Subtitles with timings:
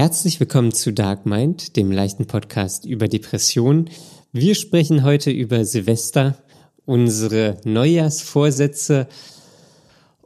[0.00, 3.90] Herzlich willkommen zu Dark Mind, dem leichten Podcast über Depressionen.
[4.32, 6.38] Wir sprechen heute über Silvester,
[6.86, 9.08] unsere Neujahrsvorsätze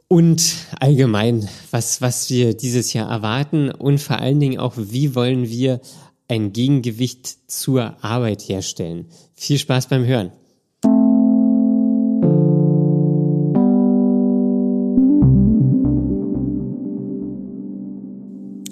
[0.07, 5.49] und allgemein, was, was wir dieses Jahr erwarten und vor allen Dingen auch, wie wollen
[5.49, 5.81] wir
[6.29, 9.07] ein Gegengewicht zur Arbeit herstellen.
[9.33, 10.31] Viel Spaß beim Hören.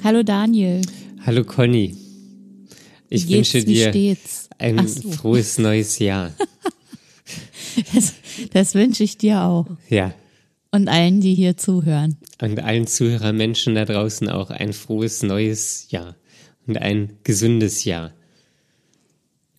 [0.04, 0.82] Hallo Daniel.
[1.26, 1.96] Hallo Conny.
[3.10, 4.50] Ich geht's, wünsche dir steht's?
[4.58, 5.12] ein so.
[5.12, 6.32] frohes neues Jahr.
[7.92, 8.14] Das,
[8.52, 9.66] das wünsche ich dir auch.
[9.90, 10.14] Ja.
[10.70, 12.18] Und allen, die hier zuhören.
[12.40, 16.16] Und allen Zuhörermenschen da draußen auch ein frohes neues Jahr
[16.68, 18.14] und ein gesundes Jahr.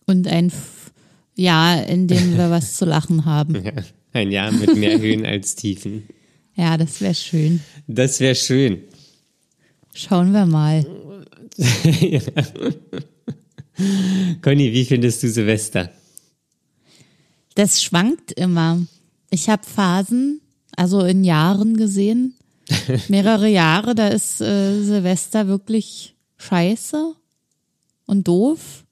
[0.05, 0.93] Und ein F-
[1.35, 3.55] Jahr, in dem wir was zu lachen haben.
[3.65, 3.73] Ja.
[4.13, 6.03] Ein Jahr mit mehr Höhen als Tiefen.
[6.55, 7.59] Ja, das wäre schön.
[7.87, 8.79] Das wäre schön.
[9.97, 10.85] Schauen wir mal.
[14.41, 15.89] Conny, wie findest du Silvester?
[17.55, 18.85] Das schwankt immer.
[19.29, 20.41] Ich habe Phasen,
[20.75, 22.35] also in Jahren gesehen,
[23.07, 27.13] mehrere Jahre, da ist äh, Silvester wirklich scheiße
[28.05, 28.83] und doof.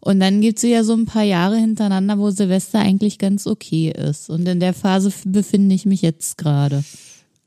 [0.00, 4.30] Und dann gibt's ja so ein paar Jahre hintereinander, wo Silvester eigentlich ganz okay ist.
[4.30, 6.82] Und in der Phase befinde ich mich jetzt gerade.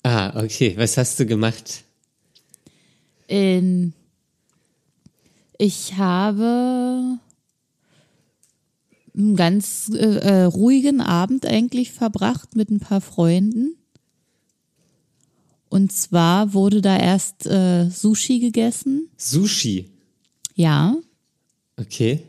[0.03, 0.75] Ah, okay.
[0.77, 1.83] Was hast du gemacht?
[3.27, 3.93] In
[5.57, 7.19] ich habe
[9.15, 13.75] einen ganz äh, äh, ruhigen Abend eigentlich verbracht mit ein paar Freunden.
[15.69, 19.09] Und zwar wurde da erst äh, Sushi gegessen.
[19.17, 19.89] Sushi.
[20.55, 20.95] Ja,
[21.77, 22.23] Okay.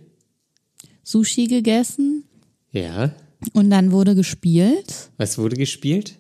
[1.03, 2.25] Sushi gegessen.
[2.73, 3.15] Ja.
[3.53, 5.11] Und dann wurde gespielt.
[5.19, 6.17] Was wurde gespielt?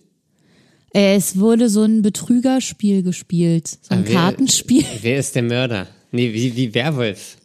[0.97, 3.67] Es wurde so ein Betrügerspiel gespielt.
[3.83, 4.84] So ein Ah, wer- Kartenspiel.
[5.03, 5.89] Wer ist der Mörder?
[6.12, 7.37] Nee, wie, wie Werwolf.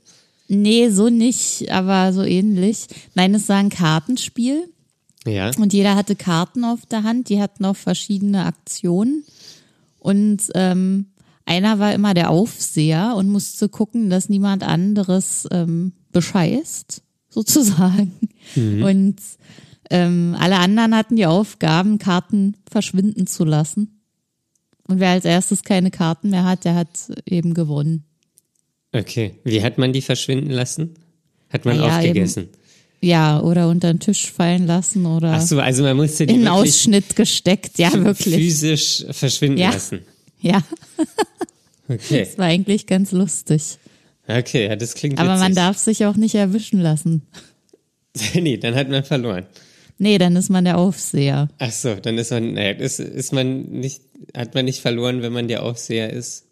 [0.47, 2.85] Nee, so nicht, aber so ähnlich.
[3.15, 4.69] Nein, es war ein Kartenspiel.
[5.25, 5.49] Ja.
[5.57, 9.23] Und jeder hatte Karten auf der Hand, die hatten auch verschiedene Aktionen.
[9.97, 11.07] Und ähm,
[11.45, 18.11] einer war immer der Aufseher und musste gucken, dass niemand anderes ähm, bescheißt, sozusagen.
[18.55, 19.15] Und
[19.89, 24.01] ähm, alle anderen hatten die Aufgaben, Karten verschwinden zu lassen.
[24.87, 26.89] Und wer als erstes keine Karten mehr hat, der hat
[27.25, 28.03] eben gewonnen.
[28.91, 29.35] Okay.
[29.43, 30.95] Wie hat man die verschwinden lassen?
[31.49, 32.49] Hat man Na ja, aufgegessen?
[33.01, 36.39] Ja, oder unter den Tisch fallen lassen oder Ach so, also man musste die in
[36.41, 37.77] einen Ausschnitt gesteckt.
[37.77, 38.35] Ja, wirklich.
[38.35, 39.71] physisch verschwinden Ja.
[39.71, 39.99] lassen.
[40.41, 40.63] Ja,
[41.87, 42.19] Okay.
[42.25, 43.77] das war eigentlich ganz lustig.
[44.27, 45.55] Okay, ja, das klingt Aber man witzig.
[45.55, 47.23] darf sich auch nicht erwischen lassen.
[48.35, 49.45] nee, dann hat man verloren.
[50.01, 51.49] Nee, dann ist man der Aufseher.
[51.59, 54.01] Ach so, dann ist man, naja, ist, ist man nicht,
[54.35, 56.45] hat man nicht verloren, wenn man der Aufseher ist?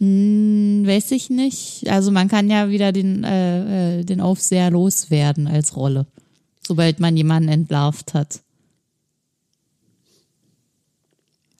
[0.00, 1.88] Hm, weiß ich nicht.
[1.88, 6.06] Also man kann ja wieder den, äh, äh, den Aufseher loswerden als Rolle,
[6.66, 8.40] sobald man jemanden entlarvt hat.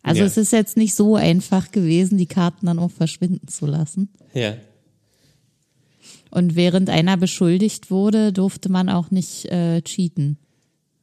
[0.02, 0.26] Also Ja.
[0.26, 4.08] es ist jetzt nicht so einfach gewesen, die Karten dann auch verschwinden zu lassen.
[4.34, 4.56] Ja.
[6.30, 10.38] Und während einer beschuldigt wurde, durfte man auch nicht äh, cheaten.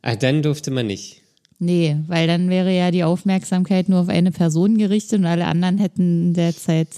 [0.03, 1.22] Ah, dann durfte man nicht.
[1.59, 5.78] Nee, weil dann wäre ja die Aufmerksamkeit nur auf eine Person gerichtet und alle anderen
[5.78, 6.90] hätten in der Zeit,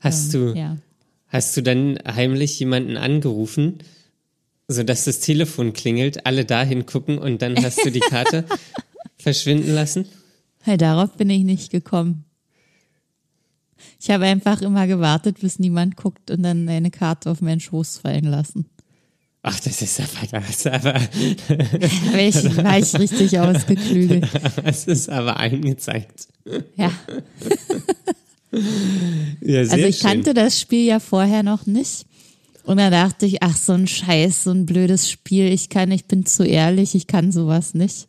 [0.00, 0.78] Hast du, ja.
[1.28, 3.78] hast du dann heimlich jemanden angerufen,
[4.68, 8.44] sodass das Telefon klingelt, alle dahin gucken und dann hast du die Karte
[9.18, 10.06] verschwinden lassen?
[10.62, 12.24] Hey, darauf bin ich nicht gekommen.
[14.00, 17.98] Ich habe einfach immer gewartet, bis niemand guckt und dann eine Karte auf meinen Schoß
[17.98, 18.66] fallen lassen.
[19.46, 24.26] Ach, das ist aber, das ist aber, Da war ich, war ich richtig ausgeklügelt.
[24.64, 26.28] das ist aber eingezeigt.
[26.76, 26.90] Ja.
[29.40, 30.10] Ja, Also ich schön.
[30.10, 32.06] kannte das Spiel ja vorher noch nicht.
[32.64, 35.52] Und da dachte ich, ach, so ein Scheiß, so ein blödes Spiel.
[35.52, 38.06] Ich kann, ich bin zu ehrlich, ich kann sowas nicht.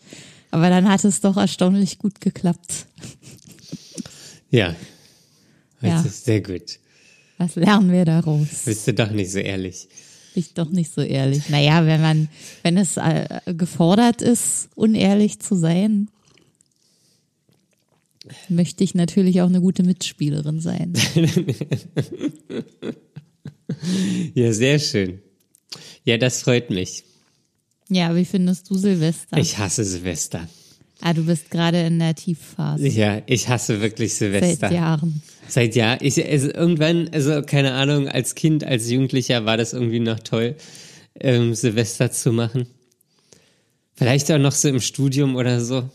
[0.52, 2.86] Aber dann hat es doch erstaunlich gut geklappt.
[4.52, 4.74] Ja.
[5.82, 6.02] Das Ja.
[6.04, 6.80] ist sehr gut.
[7.38, 8.48] Was lernen wir daraus?
[8.64, 9.90] Bist du doch nicht so ehrlich.
[10.36, 11.50] Ich doch nicht so ehrlich.
[11.50, 12.30] Naja, wenn man,
[12.64, 16.10] wenn es äh, gefordert ist, unehrlich zu sein,
[18.50, 20.94] möchte ich natürlich auch eine gute Mitspielerin sein.
[24.34, 25.22] Ja, sehr schön.
[26.04, 27.04] Ja, das freut mich.
[27.90, 29.38] Ja, wie findest du Silvester?
[29.38, 30.48] Ich hasse Silvester.
[31.02, 32.88] Ah, du bist gerade in der Tiefphase.
[32.88, 34.70] Ja, ich hasse wirklich Silvester.
[34.70, 35.22] Seit Jahren.
[35.48, 36.02] Seit Jahr.
[36.02, 40.56] Ich, also irgendwann, also keine Ahnung, als Kind, als Jugendlicher war das irgendwie noch toll,
[41.20, 42.68] ähm, Silvester zu machen.
[43.94, 45.90] Vielleicht auch noch so im Studium oder so.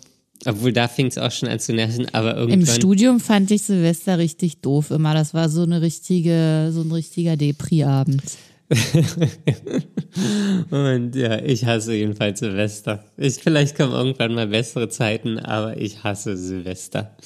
[0.47, 2.75] Obwohl da fing es auch schon an zu nerven, aber Im irgendwann.
[2.75, 5.13] Studium fand ich Silvester richtig doof immer.
[5.13, 8.23] Das war so eine richtige, so ein richtiger Depri-Abend.
[10.71, 13.05] Und ja, ich hasse jedenfalls Silvester.
[13.17, 17.17] Ich, vielleicht kommen irgendwann mal bessere Zeiten, aber ich hasse Silvester.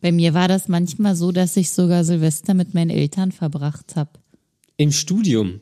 [0.00, 4.10] Bei mir war das manchmal so, dass ich sogar Silvester mit meinen Eltern verbracht habe.
[4.76, 5.60] Im Studium.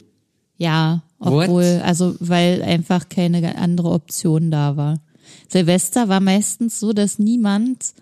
[0.57, 1.49] Ja, What?
[1.49, 5.01] obwohl, also weil einfach keine andere Option da war.
[5.49, 7.95] Silvester war meistens so, dass niemand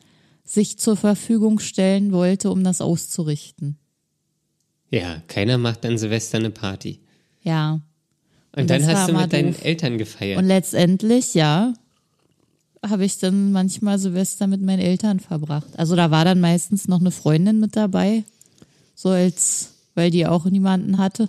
[0.44, 3.78] sich zur Verfügung stellen wollte, um das auszurichten.
[4.90, 7.00] Ja, keiner macht an Silvester eine Party.
[7.42, 7.80] Ja.
[8.52, 9.64] Und, Und dann hast du mit deinen doof.
[9.64, 10.38] Eltern gefeiert.
[10.38, 11.74] Und letztendlich, ja,
[12.88, 15.76] habe ich dann manchmal Silvester mit meinen Eltern verbracht.
[15.76, 18.24] Also da war dann meistens noch eine Freundin mit dabei.
[18.94, 21.28] So als, weil die auch niemanden hatte.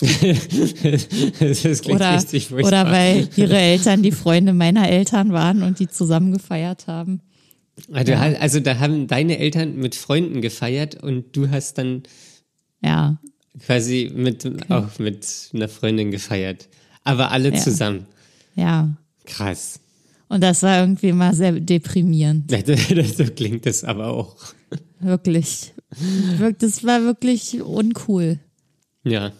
[0.00, 2.20] das Oder,
[2.50, 7.20] oder weil ihre Eltern die Freunde meiner Eltern waren und die zusammen gefeiert haben.
[7.92, 12.02] Also, also da haben deine Eltern mit Freunden gefeiert und du hast dann
[12.82, 13.16] Ja,
[13.66, 16.68] quasi mit auch mit einer Freundin gefeiert.
[17.04, 17.58] Aber alle Ja.
[17.60, 18.06] zusammen.
[18.54, 18.94] ja.
[19.24, 19.78] Krass.
[20.28, 22.50] Und das war irgendwie mal sehr deprimierend.
[23.16, 24.34] so klingt es aber auch.
[24.98, 25.72] Wirklich.
[26.38, 28.40] Wirk- Das war wirklich uncool.
[29.04, 29.30] Ja.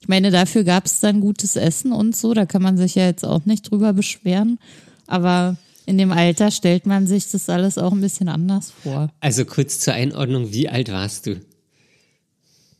[0.00, 3.04] Ich meine, dafür gab es dann gutes Essen und so, da kann man sich ja
[3.06, 4.58] jetzt auch nicht drüber beschweren.
[5.06, 5.56] Aber
[5.86, 9.10] in dem Alter stellt man sich das alles auch ein bisschen anders vor.
[9.20, 11.40] Also kurz zur Einordnung, wie alt warst du?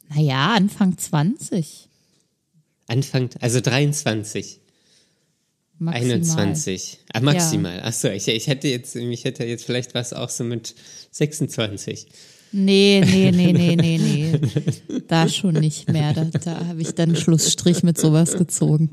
[0.08, 1.88] Naja, Anfang 20.
[2.86, 4.60] Anfang, also 23,
[5.78, 6.12] Maximal.
[6.12, 6.98] 21.
[7.12, 7.80] Ah, maximal.
[7.82, 10.74] Ach so, ich, ich hätte jetzt, ich hätte jetzt vielleicht was auch so mit
[11.10, 12.06] 26.
[12.52, 15.00] Nee, nee, nee, nee, nee, nee.
[15.08, 16.12] Da schon nicht mehr.
[16.12, 18.90] Da, da habe ich dann Schlussstrich mit sowas gezogen.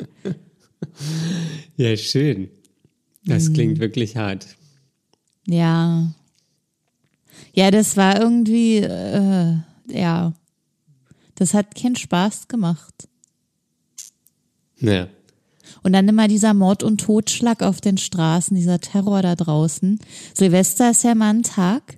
[1.77, 2.49] Ja, schön.
[3.25, 3.53] Das Mhm.
[3.53, 4.47] klingt wirklich hart.
[5.45, 6.11] Ja.
[7.53, 9.55] Ja, das war irgendwie, äh,
[9.87, 10.33] ja.
[11.41, 13.09] Das hat keinen Spaß gemacht.
[14.77, 15.07] Ja.
[15.81, 19.99] Und dann immer dieser Mord und Totschlag auf den Straßen, dieser Terror da draußen.
[20.35, 21.97] Silvester ist ja mal ein Tag.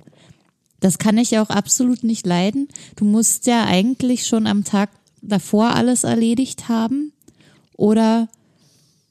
[0.79, 2.69] Das kann ich auch absolut nicht leiden.
[2.95, 4.91] Du musst ja eigentlich schon am Tag
[5.21, 7.11] davor alles erledigt haben.
[7.75, 8.29] Oder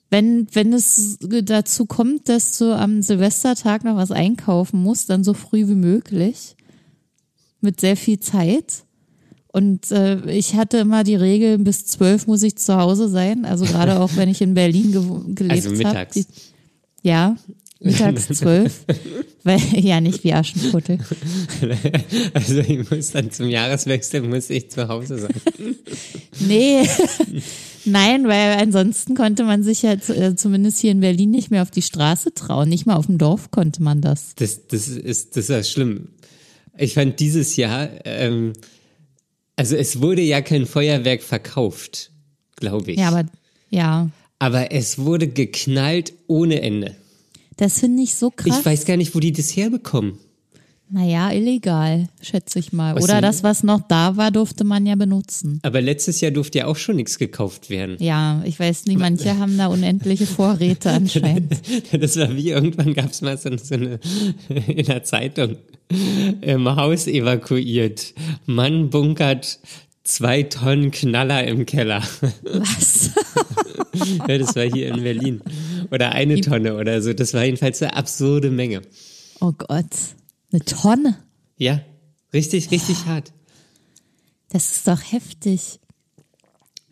[0.09, 5.35] wenn, wenn es dazu kommt, dass du am Silvestertag noch was einkaufen musst, dann so
[5.35, 6.57] früh wie möglich.
[7.61, 8.85] Mit sehr viel Zeit.
[9.53, 13.45] Und äh, ich hatte immer die Regel, bis zwölf muss ich zu Hause sein.
[13.45, 15.79] Also gerade auch, wenn ich in Berlin gewo- gelebt Also habe.
[15.79, 16.27] mittags.
[17.03, 17.37] Ja,
[17.81, 18.85] mittags zwölf.
[19.45, 20.99] Weil, ja, nicht wie Aschenputtel.
[22.33, 25.35] Also ich muss dann zum Jahreswechsel muss ich zu Hause sein.
[26.41, 26.89] Nee,
[27.85, 31.63] nein, weil ansonsten konnte man sich ja zu- äh, zumindest hier in Berlin nicht mehr
[31.63, 32.69] auf die Straße trauen.
[32.71, 34.35] Nicht mal auf dem Dorf konnte man das.
[34.37, 36.09] Das, das ist, das ist schlimm.
[36.79, 38.55] Ich fand dieses Jahr, ähm,
[39.63, 42.11] also es wurde ja kein Feuerwerk verkauft,
[42.57, 42.99] glaube ich.
[42.99, 43.27] Ja, aber
[43.71, 44.11] ja,
[44.41, 46.97] Aber es wurde geknallt ohne Ende.
[47.59, 48.59] das finde ich so krass.
[48.59, 50.19] Ich weiß gar nicht, wo die das herbekommen.
[50.95, 52.95] Naja, illegal, schätze ich mal.
[52.95, 53.23] Was Oder denn?
[53.23, 55.59] das, was noch da war, durfte man ja benutzen.
[55.63, 57.97] Aber letztes Jahr durfte ja auch schon nichts gekauft werden.
[57.99, 61.61] Ja, ich weiß nicht, manche haben da unendliche Vorräte anscheinend.
[61.99, 64.01] Das war wie, irgendwann gab es mal so, so eine
[64.67, 65.57] in der Zeitung
[66.43, 68.13] im Haus evakuiert.
[68.45, 69.61] Mann bunkert
[70.05, 72.03] zwei Tonnen Knaller im Keller.
[72.43, 73.11] Was?
[74.29, 75.41] Ja, das war hier in Berlin.
[75.91, 77.13] Oder eine Tonne oder so.
[77.13, 78.83] Das war jedenfalls eine absurde Menge.
[79.41, 79.87] Oh Gott,
[80.53, 81.19] eine Tonne.
[81.57, 81.81] Ja,
[82.33, 83.33] richtig, richtig hart.
[84.51, 85.81] Das ist doch heftig.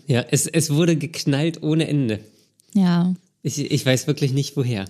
[0.06, 2.20] Ja, es, es wurde geknallt ohne Ende.
[2.74, 3.14] Ja.
[3.42, 4.86] Ich, ich weiß wirklich nicht woher.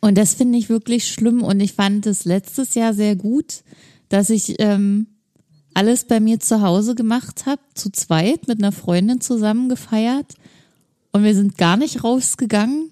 [0.00, 1.42] Und das finde ich wirklich schlimm.
[1.42, 3.64] Und ich fand es letztes Jahr sehr gut,
[4.10, 5.06] dass ich ähm,
[5.72, 10.34] alles bei mir zu Hause gemacht habe, zu zweit mit einer Freundin zusammen gefeiert.
[11.10, 12.90] Und wir sind gar nicht rausgegangen.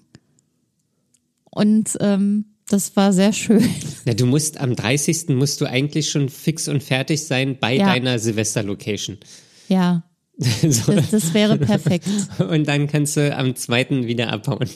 [1.51, 3.63] Und ähm, das war sehr schön.
[4.05, 5.29] Na, du musst am 30.
[5.29, 7.85] musst du eigentlich schon fix und fertig sein bei Ja.
[7.85, 9.17] deiner Silvester-Location.
[9.69, 10.03] Ja,
[10.37, 12.07] so, das, das wäre perfekt.
[12.39, 14.07] und dann kannst du am 2.
[14.07, 14.67] wieder abhauen.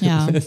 [0.00, 0.28] Ja.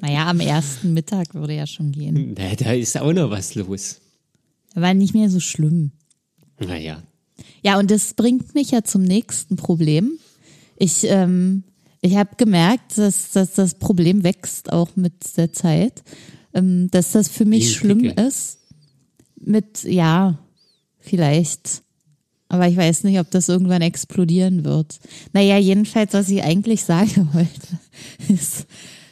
[0.00, 2.34] Naja, am ersten Mittag würde ja schon gehen.
[2.38, 4.00] Na, da ist auch noch was los.
[4.74, 5.92] War nicht mehr so schlimm.
[6.58, 7.02] Naja.
[7.62, 10.12] Ja, und das bringt mich ja zum nächsten Problem.
[10.78, 11.64] Ich, ähm,
[12.04, 16.02] ich habe gemerkt, dass, dass das Problem wächst auch mit der Zeit,
[16.52, 18.58] ähm, dass das für mich schlimm ist.
[19.40, 20.38] Mit, ja,
[21.00, 21.82] vielleicht.
[22.48, 24.98] Aber ich weiß nicht, ob das irgendwann explodieren wird.
[25.32, 27.78] Naja, jedenfalls, was ich eigentlich sagen wollte,
[28.28, 28.66] ist,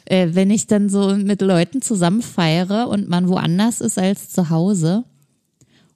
[0.05, 4.51] äh, wenn ich dann so mit Leuten zusammen feiere und man woanders ist als zu
[4.51, 5.03] Hause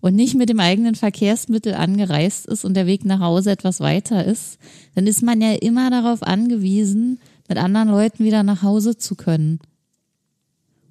[0.01, 4.25] und nicht mit dem eigenen Verkehrsmittel angereist ist und der Weg nach Hause etwas weiter
[4.25, 4.57] ist,
[4.95, 9.59] dann ist man ja immer darauf angewiesen, mit anderen Leuten wieder nach Hause zu können.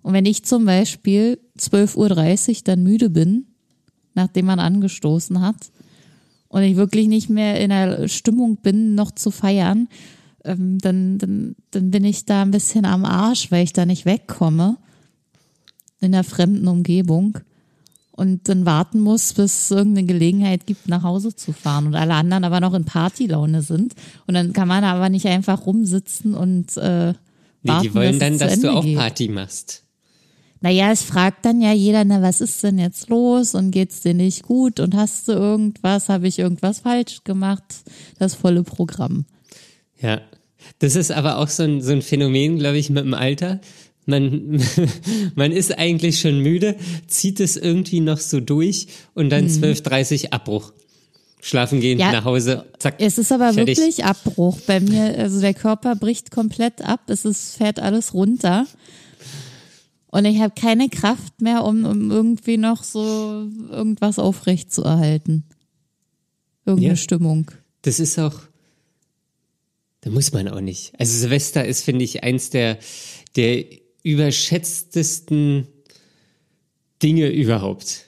[0.03, 3.47] Und wenn ich zum Beispiel 12.30 Uhr dann müde bin,
[4.15, 5.71] nachdem man angestoßen hat,
[6.49, 9.89] und ich wirklich nicht mehr in der Stimmung bin, noch zu feiern,
[10.45, 14.07] ähm, dann, dann, dann bin ich da ein bisschen am Arsch, weil ich da nicht
[14.07, 14.79] wegkomme
[16.01, 17.39] in der fremden Umgebung
[18.17, 22.15] und dann warten muss, bis es irgendeine Gelegenheit gibt, nach Hause zu fahren und alle
[22.15, 23.95] anderen aber noch in Partylaune sind.
[24.27, 27.19] Und dann kann man aber nicht einfach rumsitzen und äh, warten,
[27.63, 28.97] Nee, die wollen dann, dass du Ende auch geht.
[28.97, 29.83] Party machst.
[30.61, 34.15] Naja, es fragt dann ja jeder, na, was ist denn jetzt los und geht's dir
[34.15, 37.63] nicht gut und hast du irgendwas, habe ich irgendwas falsch gemacht?
[38.19, 39.27] Das volle Programm.
[40.01, 40.23] Ja.
[40.81, 43.61] Das ist aber auch so ein, so ein Phänomen, glaube ich, mit dem Alter.
[44.07, 44.61] Man,
[45.35, 46.77] man ist eigentlich schon müde,
[47.09, 50.73] zieht es irgendwie noch so durch und dann 12.30 Abbruch.
[51.43, 52.01] Schlafen gehen, Mhm.
[52.01, 52.13] Ja.
[52.13, 52.97] nach Hause, zack.
[52.99, 53.77] Es ist aber fertig.
[53.79, 55.17] wirklich Abbruch bei mir.
[55.19, 57.01] Also der Körper bricht komplett ab.
[57.09, 58.67] Es ist, fährt alles runter.
[60.09, 65.45] Und ich habe keine Kraft mehr, um, um irgendwie noch so irgendwas aufrecht zu erhalten.
[66.65, 66.97] Irgendeine Ja.
[66.97, 67.51] Stimmung.
[67.83, 68.41] Das ist auch,
[70.01, 70.93] da muss man auch nicht.
[70.99, 72.79] Also Silvester ist, finde ich, eins der,
[73.37, 73.65] der
[74.07, 75.67] überschätztesten
[77.03, 78.05] Dinge überhaupt.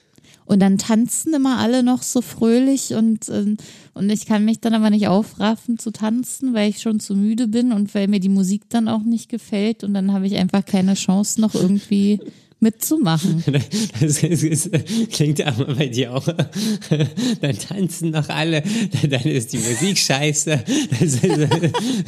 [0.46, 3.58] Und dann tanzen immer alle noch so fröhlich und, ähm,
[3.92, 7.48] und ich kann mich dann aber nicht aufraffen zu tanzen, weil ich schon zu müde
[7.48, 10.64] bin und weil mir die Musik dann auch nicht gefällt und dann habe ich einfach
[10.64, 12.20] keine Chance noch irgendwie
[12.60, 13.44] mitzumachen.
[14.00, 14.70] Das, ist, ist,
[15.12, 16.26] klingt aber bei dir auch.
[17.40, 18.62] Dann tanzen noch alle,
[19.08, 20.64] dann ist die Musik scheiße.
[21.00, 21.22] Das, ist,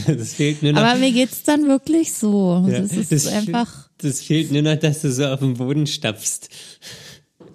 [0.07, 0.83] das fehlt nur noch.
[0.83, 2.65] Aber mir geht's dann wirklich so.
[2.69, 3.91] Ja, das ist das, einfach.
[3.99, 6.49] das fehlt nur noch, dass du so auf dem Boden stapfst.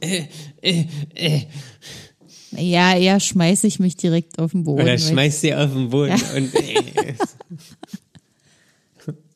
[0.01, 0.23] Äh,
[0.61, 1.41] äh, äh.
[2.57, 4.81] Ja, eher schmeiße ich mich direkt auf den Boden.
[4.81, 7.13] Oder schmeißt sie auf den Boden und äh,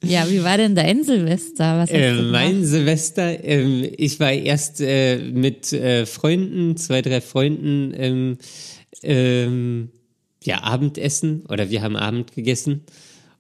[0.04, 1.80] ja, wie war denn dein Silvester?
[1.80, 2.66] Was äh, mein?
[2.66, 8.38] Silvester, ähm, ich war erst äh, mit äh, Freunden, zwei, drei Freunden, ähm,
[9.04, 9.90] ähm,
[10.44, 12.86] ja, Abendessen oder wir haben Abend gegessen.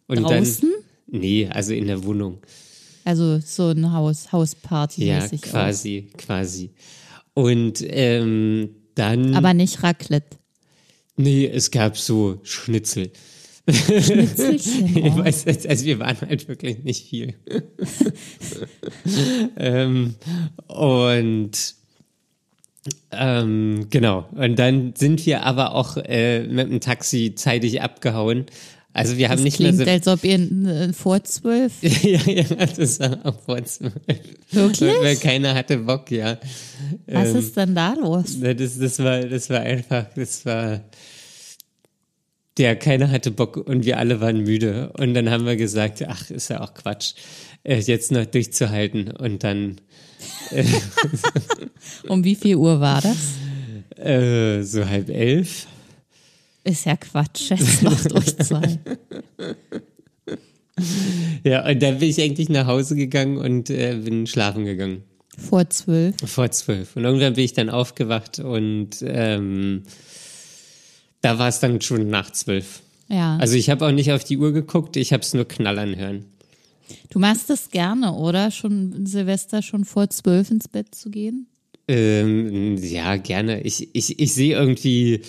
[0.07, 0.69] Und Draußen?
[1.07, 2.39] Dann, nee, also in der Wohnung.
[3.05, 6.71] Also so ein Haus, Hausparty Ja, quasi, quasi.
[7.33, 9.33] Und ähm, dann.
[9.33, 9.37] Auch.
[9.37, 10.37] Aber nicht Raclette.
[11.15, 13.11] nee, es gab so Schnitzel.
[13.73, 14.95] Schnitzelchen.
[14.95, 17.33] Ich weiß jetzt, also wir waren halt wirklich nicht viel.
[19.57, 20.15] ähm,
[20.67, 21.51] und
[23.11, 24.25] ähm, genau.
[24.35, 28.45] Und dann sind wir aber auch äh, mit dem Taxi zeitig abgehauen.
[28.91, 29.91] Also wir haben Das nicht mehr klingt, so.
[29.91, 31.73] als ob ihr vor zwölf.
[31.81, 33.93] ja, ja, das war auch vor zwölf.
[34.51, 34.93] Wirklich?
[35.01, 36.39] Weil keiner hatte Bock, ja.
[37.05, 38.39] Was Ähm, ist denn da los?
[38.39, 40.81] Das, das, war, das war einfach, das war.
[42.59, 44.91] Der, keiner hatte Bock und wir alle waren müde.
[44.97, 47.13] Und dann haben wir gesagt, ach, ist ja auch Quatsch,
[47.63, 49.09] äh, jetzt noch durchzuhalten.
[49.11, 49.81] Und dann
[52.07, 53.17] Um wie viel Uhr war das?
[53.97, 55.67] äh, so halb elf.
[56.63, 58.79] Ist ja Quatsch, jetzt noch durchzuhalten.
[61.43, 65.03] Ja, und dann bin ich eigentlich nach Hause gegangen und äh, bin schlafen gegangen.
[65.37, 66.15] Vor zwölf.
[66.25, 66.95] Vor zwölf.
[66.95, 69.83] Und irgendwann bin ich dann aufgewacht und ähm,
[71.21, 72.81] da war es dann schon nach zwölf.
[73.07, 73.37] Ja.
[73.37, 76.25] Also ich habe auch nicht auf die Uhr geguckt, ich habe es nur knallern hören.
[77.09, 78.51] du machst das gerne, oder?
[78.51, 81.47] Schon Silvester schon vor zwölf ins Bett zu gehen?
[81.87, 83.61] Ähm, ja, gerne.
[83.61, 85.21] Ich, ich, ich sehe irgendwie,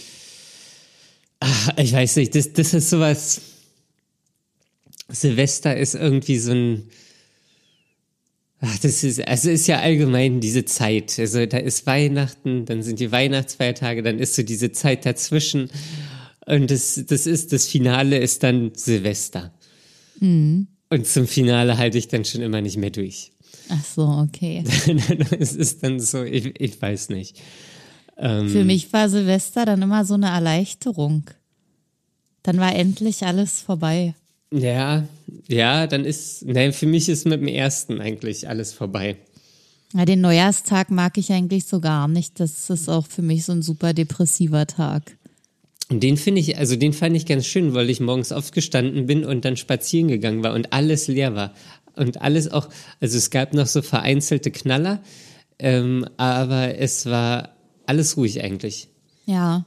[1.40, 3.40] ach, ich weiß nicht, das, das ist sowas.
[5.08, 6.90] Silvester ist irgendwie so ein.
[8.62, 11.18] Ach, das ist, also ist ja allgemein diese Zeit.
[11.18, 15.70] Also da ist Weihnachten, dann sind die Weihnachtsfeiertage, dann ist so diese Zeit dazwischen.
[16.46, 19.54] Und das, das ist, das Finale ist dann Silvester.
[20.90, 23.32] Und zum Finale halte ich dann schon immer nicht mehr durch.
[23.70, 24.64] Ach so, okay.
[25.38, 27.40] es ist dann so, ich, ich weiß nicht.
[28.48, 31.30] Für mich war Silvester dann immer so eine Erleichterung.
[32.42, 34.14] Dann war endlich alles vorbei.
[34.52, 35.06] Ja,
[35.48, 39.16] ja, dann ist, nein, für mich ist mit dem ersten eigentlich alles vorbei.
[39.92, 42.38] Ja, den Neujahrstag mag ich eigentlich so gar nicht.
[42.38, 45.16] Das ist auch für mich so ein super depressiver Tag.
[45.88, 49.24] Und den finde ich, also den fand ich ganz schön, weil ich morgens aufgestanden bin
[49.24, 51.52] und dann spazieren gegangen war und alles leer war.
[51.96, 52.68] Und alles auch,
[53.00, 55.02] also es gab noch so vereinzelte Knaller,
[55.58, 58.88] ähm, aber es war alles ruhig eigentlich.
[59.26, 59.66] Ja.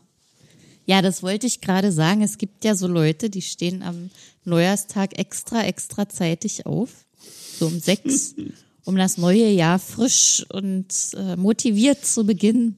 [0.85, 2.21] Ja, das wollte ich gerade sagen.
[2.21, 4.09] Es gibt ja so Leute, die stehen am
[4.45, 6.89] Neujahrstag extra, extra zeitig auf.
[7.57, 8.35] so um sechs,
[8.85, 12.77] um das neue Jahr frisch und äh, motiviert zu beginnen.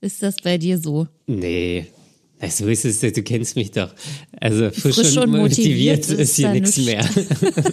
[0.00, 1.06] Ist das bei dir so?
[1.26, 1.86] Nee.
[2.48, 3.94] So ist es, du kennst mich doch.
[4.40, 6.76] Also frisch, Frisch und und motiviert, motiviert ist hier nichts.
[6.78, 7.08] mehr.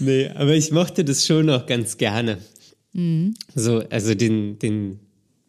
[0.00, 2.38] nee, aber ich mochte das schon noch ganz gerne.
[2.92, 3.34] Mhm.
[3.54, 4.98] So, also den, den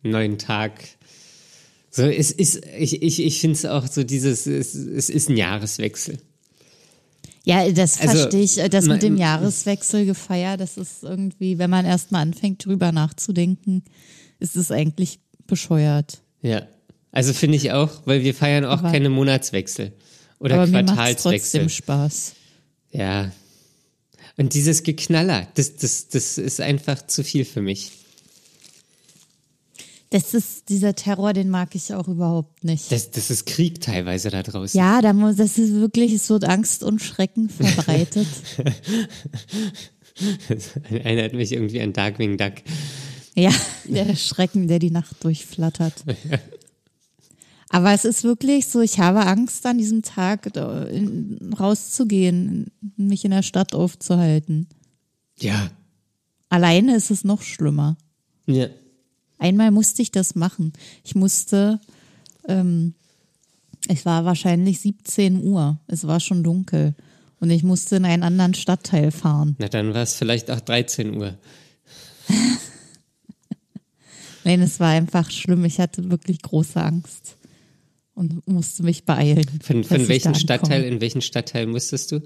[0.10, 0.84] neuen Tag.
[1.92, 5.38] So, es ist, ich, ich, ich finde es auch so dieses, es, es ist ein
[5.38, 6.18] Jahreswechsel.
[7.44, 8.56] Ja, das Also, verstehe ich.
[8.70, 13.84] Das mit dem Jahreswechsel gefeiert, das ist irgendwie, wenn man erstmal anfängt, drüber nachzudenken,
[14.40, 16.22] ist es eigentlich bescheuert.
[16.42, 16.68] Ja.
[17.12, 19.94] Also finde ich auch, weil wir feiern auch Aber- keine Monatswechsel
[20.40, 21.62] oder Aber mir Quartalswechsel.
[21.62, 22.34] trotzdem Spaß.
[22.92, 23.32] Ja.
[24.36, 27.92] Und dieses Geknaller, das, das, das ist einfach zu viel für mich.
[30.10, 32.92] Das ist dieser Terror, den mag ich auch überhaupt nicht.
[32.92, 34.78] Das, das ist Krieg teilweise da draußen.
[34.78, 38.28] Ja, da muss, das ist wirklich, es wird Angst und Schrecken verbreitet.
[40.90, 42.54] Erinnert mich irgendwie an Darkwing Duck.
[43.36, 43.52] ja,
[43.86, 46.06] der Schrecken, der die Nacht durchflattert.
[47.70, 50.50] Aber es ist wirklich so, ich habe Angst an diesem Tag
[51.60, 54.70] rauszugehen, mich in der Stadt aufzuhalten.
[55.40, 55.70] Ja.
[56.48, 57.98] Alleine ist es noch schlimmer.
[58.46, 58.68] Ja.
[59.38, 60.74] Einmal musste ich das machen.
[61.04, 61.80] Ich musste,
[62.48, 62.94] ähm,
[63.88, 65.80] es war wahrscheinlich 17 Uhr.
[65.88, 66.96] Es war schon dunkel.
[67.40, 69.56] Und ich musste in einen anderen Stadtteil fahren.
[69.60, 71.38] Na, dann war es vielleicht auch 13 Uhr.
[74.44, 75.66] Nein, es war einfach schlimm.
[75.66, 77.38] Ich hatte wirklich große Angst
[78.16, 79.46] und musste mich beeilen.
[79.62, 82.22] Von, von welchem Stadtteil, in welchen Stadtteil musstest du?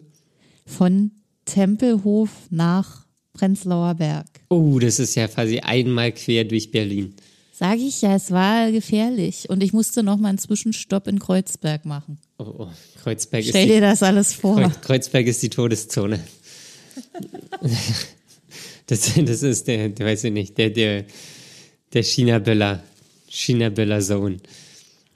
[0.65, 1.11] Von
[1.45, 4.40] Tempelhof nach Prenzlauer Berg.
[4.51, 7.13] Oh, das ist ja quasi einmal quer durch Berlin.
[7.53, 9.49] Sage ich ja, es war gefährlich.
[9.49, 12.17] Und ich musste noch mal einen Zwischenstopp in Kreuzberg machen.
[12.37, 12.67] Oh, oh.
[13.01, 14.57] Kreuzberg, ist Stell die, dir das alles vor.
[14.57, 16.19] Kreuz, Kreuzberg ist die Todeszone.
[18.87, 21.05] Das, das ist der, der weiß ich nicht, der, der,
[21.93, 22.83] der China-Böller,
[23.27, 24.35] China-Böller-Zone.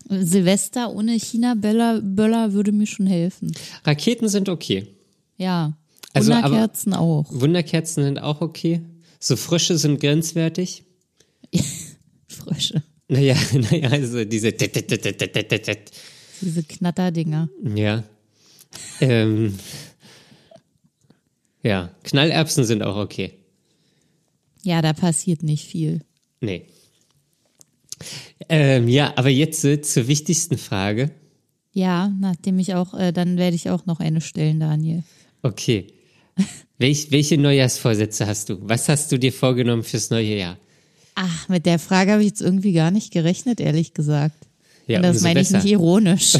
[0.07, 3.51] Silvester ohne China-Böller Böller würde mir schon helfen.
[3.83, 4.87] Raketen sind okay.
[5.35, 5.73] Ja.
[6.13, 7.25] Also, Wunderkerzen auch.
[7.31, 8.81] Wunderkerzen sind auch okay.
[9.25, 10.83] So Frösche sind grenzwertig.
[12.27, 12.83] Frösche.
[13.07, 14.51] Naja, naja, also diese.
[16.41, 17.49] Diese Knatterdinger.
[17.75, 18.03] Ja.
[19.01, 19.57] Ähm,
[21.63, 23.33] ja, Knallerbsen sind auch okay.
[24.61, 26.01] Ja, da passiert nicht viel.
[26.41, 26.67] Nee.
[28.47, 31.09] Ähm, ja, aber jetzt äh, zur wichtigsten Frage.
[31.73, 35.01] Ja, nachdem ich auch, äh, dann werde ich auch noch eine stellen, Daniel.
[35.41, 35.94] Okay.
[36.77, 38.57] Welch, welche Neujahrsvorsätze hast du?
[38.61, 40.57] Was hast du dir vorgenommen fürs neue Jahr?
[41.15, 44.35] Ach, mit der Frage habe ich jetzt irgendwie gar nicht gerechnet, ehrlich gesagt.
[44.87, 45.63] Ja, Und das meine ich besser.
[45.63, 46.33] nicht ironisch.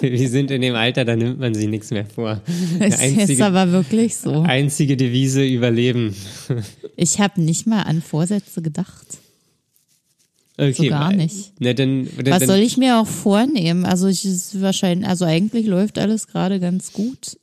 [0.00, 2.40] Wir sind in dem Alter, da nimmt man sich nichts mehr vor.
[2.78, 4.40] Das ist einzige, aber wirklich so.
[4.42, 6.14] einzige Devise überleben.
[6.96, 9.18] Ich habe nicht mal an Vorsätze gedacht.
[10.56, 11.52] Okay, gar wa- nicht.
[11.58, 13.84] Na, dann, dann, Was soll ich mir auch vornehmen?
[13.84, 17.36] Also ich ist wahrscheinlich, also eigentlich läuft alles gerade ganz gut.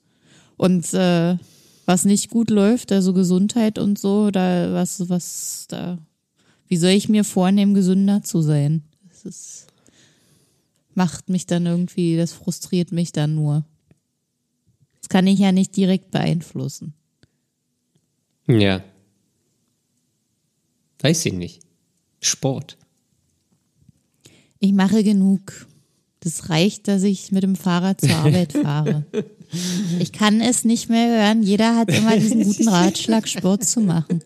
[0.62, 1.40] Und äh,
[1.88, 5.98] was nicht gut läuft, also Gesundheit und so, da was, was da.
[6.68, 8.84] Wie soll ich mir vornehmen, gesünder zu sein?
[9.10, 9.68] Das ist,
[10.94, 13.66] macht mich dann irgendwie, das frustriert mich dann nur.
[15.00, 16.94] Das kann ich ja nicht direkt beeinflussen.
[18.46, 18.84] Ja.
[21.00, 21.64] Weiß ich nicht.
[22.20, 22.78] Sport.
[24.60, 25.66] Ich mache genug.
[26.20, 29.08] Das reicht, dass ich mit dem Fahrrad zur Arbeit fahre.
[30.00, 31.44] Ich kann es nicht mehr hören.
[31.44, 34.22] Jeder hat immer diesen guten Ratschlag, Sport zu machen.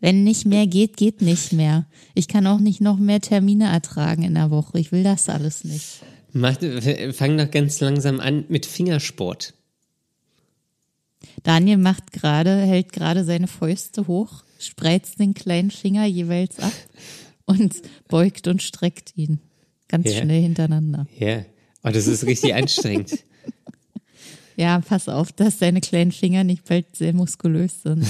[0.00, 1.86] Wenn nicht mehr geht, geht nicht mehr.
[2.14, 4.78] Ich kann auch nicht noch mehr Termine ertragen in der Woche.
[4.78, 6.00] Ich will das alles nicht.
[6.32, 6.56] Mach,
[7.12, 9.54] fang doch ganz langsam an mit Fingersport.
[11.42, 16.72] Daniel macht gerade, hält gerade seine Fäuste hoch, spreizt den kleinen Finger jeweils ab
[17.46, 17.74] und
[18.08, 19.40] beugt und streckt ihn.
[19.88, 20.20] Ganz Ja.
[20.22, 21.06] schnell hintereinander.
[21.18, 21.44] Ja.
[21.86, 23.12] Oh, das ist richtig anstrengend.
[24.58, 28.02] Ja, pass auf, dass deine kleinen Finger nicht bald sehr muskulös sind.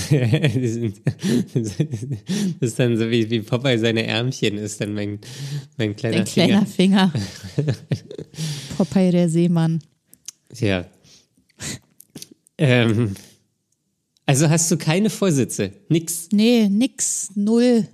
[1.53, 1.77] Das
[2.61, 5.19] ist dann so wie, wie Popeye seine Ärmchen ist dann mein,
[5.77, 7.13] mein kleiner Dein kleiner Finger.
[7.57, 7.75] Finger.
[8.79, 9.83] Popeye der Seemann.
[10.55, 10.87] Ja.
[12.59, 13.17] ähm,
[14.25, 15.73] also hast du keine Vorsätze?
[15.89, 16.29] Nix?
[16.31, 17.89] Nee, nix, null.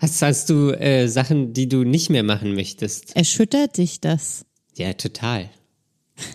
[0.00, 3.14] Hast, hast du äh, Sachen, die du nicht mehr machen möchtest?
[3.14, 4.46] Erschüttert dich das?
[4.80, 5.50] Ja, total.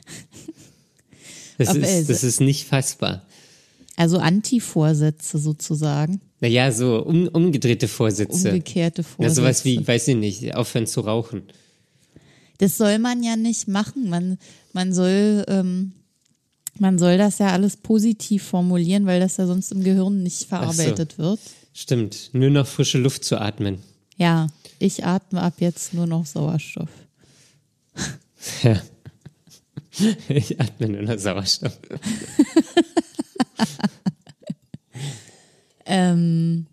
[1.58, 3.22] Das, ist, das ist nicht fassbar.
[3.96, 6.20] Also Anti-Vorsätze sozusagen.
[6.42, 8.50] Naja, so um, umgedrehte Vorsätze.
[8.50, 9.36] Umgekehrte Ja, Vorsätze.
[9.36, 11.44] sowas wie, weiß ich nicht, aufhören zu rauchen.
[12.58, 14.10] Das soll man ja nicht machen.
[14.10, 14.38] Man,
[14.74, 15.94] man soll, ähm,
[16.78, 21.14] man soll das ja alles positiv formulieren, weil das ja sonst im Gehirn nicht verarbeitet
[21.14, 21.24] so.
[21.24, 21.40] wird.
[21.74, 23.80] Stimmt, nur noch frische Luft zu atmen.
[24.18, 24.48] Ja,
[24.80, 26.90] ich atme ab jetzt nur noch Sauerstoff.
[28.64, 28.82] Ja.
[30.28, 31.80] Ich atme nur noch Sauerstoff.
[35.86, 36.66] ähm,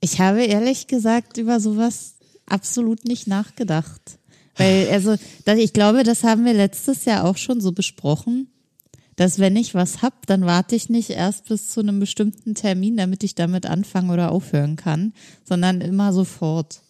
[0.00, 2.14] ich habe ehrlich gesagt über sowas
[2.46, 4.20] absolut nicht nachgedacht.
[4.56, 5.16] Weil, also,
[5.56, 8.48] ich glaube, das haben wir letztes Jahr auch schon so besprochen,
[9.16, 12.96] dass wenn ich was hab, dann warte ich nicht erst bis zu einem bestimmten Termin,
[12.96, 15.12] damit ich damit anfangen oder aufhören kann,
[15.44, 16.82] sondern immer sofort.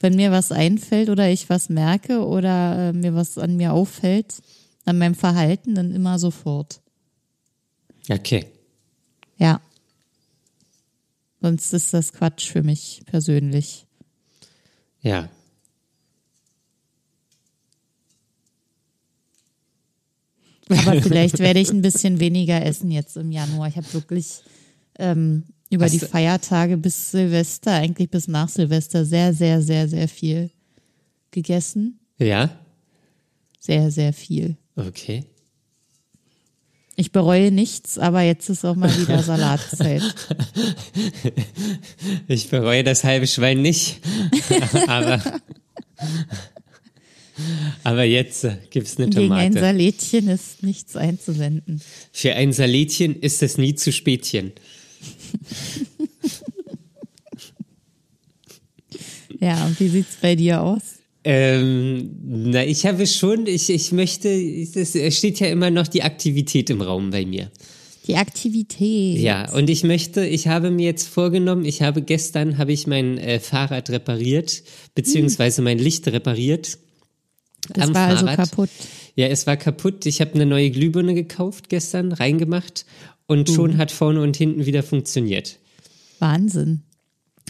[0.00, 4.42] Wenn mir was einfällt oder ich was merke oder äh, mir was an mir auffällt,
[4.86, 6.80] an meinem Verhalten, dann immer sofort.
[8.08, 8.46] Okay.
[9.36, 9.60] Ja.
[11.42, 13.86] Sonst ist das Quatsch für mich persönlich.
[15.02, 15.28] Ja.
[20.68, 23.68] Aber vielleicht werde ich ein bisschen weniger essen jetzt im Januar.
[23.68, 24.42] Ich habe wirklich
[24.98, 30.08] ähm, über Hast die Feiertage bis Silvester, eigentlich bis nach Silvester, sehr, sehr, sehr, sehr
[30.08, 30.50] viel
[31.30, 32.00] gegessen.
[32.18, 32.50] Ja?
[33.60, 34.56] Sehr, sehr viel.
[34.74, 35.24] Okay.
[36.96, 40.02] Ich bereue nichts, aber jetzt ist auch mal wieder Salatzeit.
[42.28, 44.00] Ich bereue das halbe Schwein nicht.
[44.86, 45.22] aber,
[47.84, 49.60] aber jetzt gibt's eine Gegen ein Tomate.
[49.60, 51.80] Salätchen ist nichts einzuwenden.
[52.12, 54.52] Für ein Salätchen ist es nie zu spätchen.
[59.40, 60.82] Ja, und wie sieht's bei dir aus?
[61.24, 66.70] Ähm, na, ich habe schon, ich, ich möchte, es steht ja immer noch die Aktivität
[66.70, 67.50] im Raum bei mir.
[68.06, 69.18] Die Aktivität.
[69.18, 73.18] Ja, und ich möchte, ich habe mir jetzt vorgenommen, ich habe gestern, habe ich mein
[73.18, 74.62] äh, Fahrrad repariert,
[74.94, 76.78] beziehungsweise mein Licht repariert.
[77.68, 78.50] das am war also Fahrrad.
[78.50, 78.70] kaputt.
[79.16, 80.06] Ja, es war kaputt.
[80.06, 82.86] Ich habe eine neue Glühbirne gekauft gestern, reingemacht
[83.30, 85.58] und schon hat vorne und hinten wieder funktioniert.
[86.18, 86.82] Wahnsinn.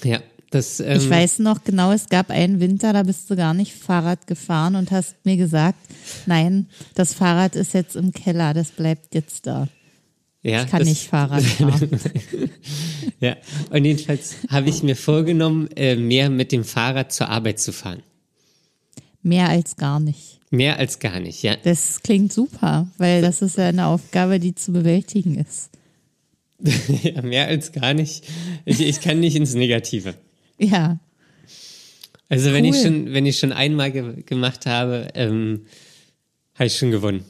[0.04, 0.80] Ja, das.
[0.80, 4.26] Ähm, Ich weiß noch genau, es gab einen Winter, da bist du gar nicht Fahrrad
[4.26, 5.78] gefahren und hast mir gesagt,
[6.26, 9.68] nein, das Fahrrad ist jetzt im Keller, das bleibt jetzt da.
[10.42, 11.90] ja, Ich kann das, nicht Fahrrad fahren.
[13.20, 13.36] Ja,
[13.70, 18.02] und jedenfalls habe ich mir vorgenommen, äh, mehr mit dem Fahrrad zur Arbeit zu fahren.
[19.22, 20.39] Mehr als gar nicht.
[20.50, 21.56] Mehr als gar nicht, ja.
[21.62, 25.70] Das klingt super, weil das ist ja eine Aufgabe, die zu bewältigen ist.
[27.02, 28.24] ja mehr als gar nicht.
[28.64, 30.14] Ich, ich kann nicht ins Negative.
[30.58, 30.98] Ja,
[32.28, 32.74] Also wenn Cool.
[32.74, 35.62] ich schon, wenn ich schon einmal ge gemacht habe, ähm,
[36.54, 37.24] habe ich schon gewonnen.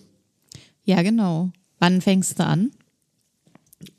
[0.85, 1.50] ja genau.
[1.78, 2.70] Wann fängst du an?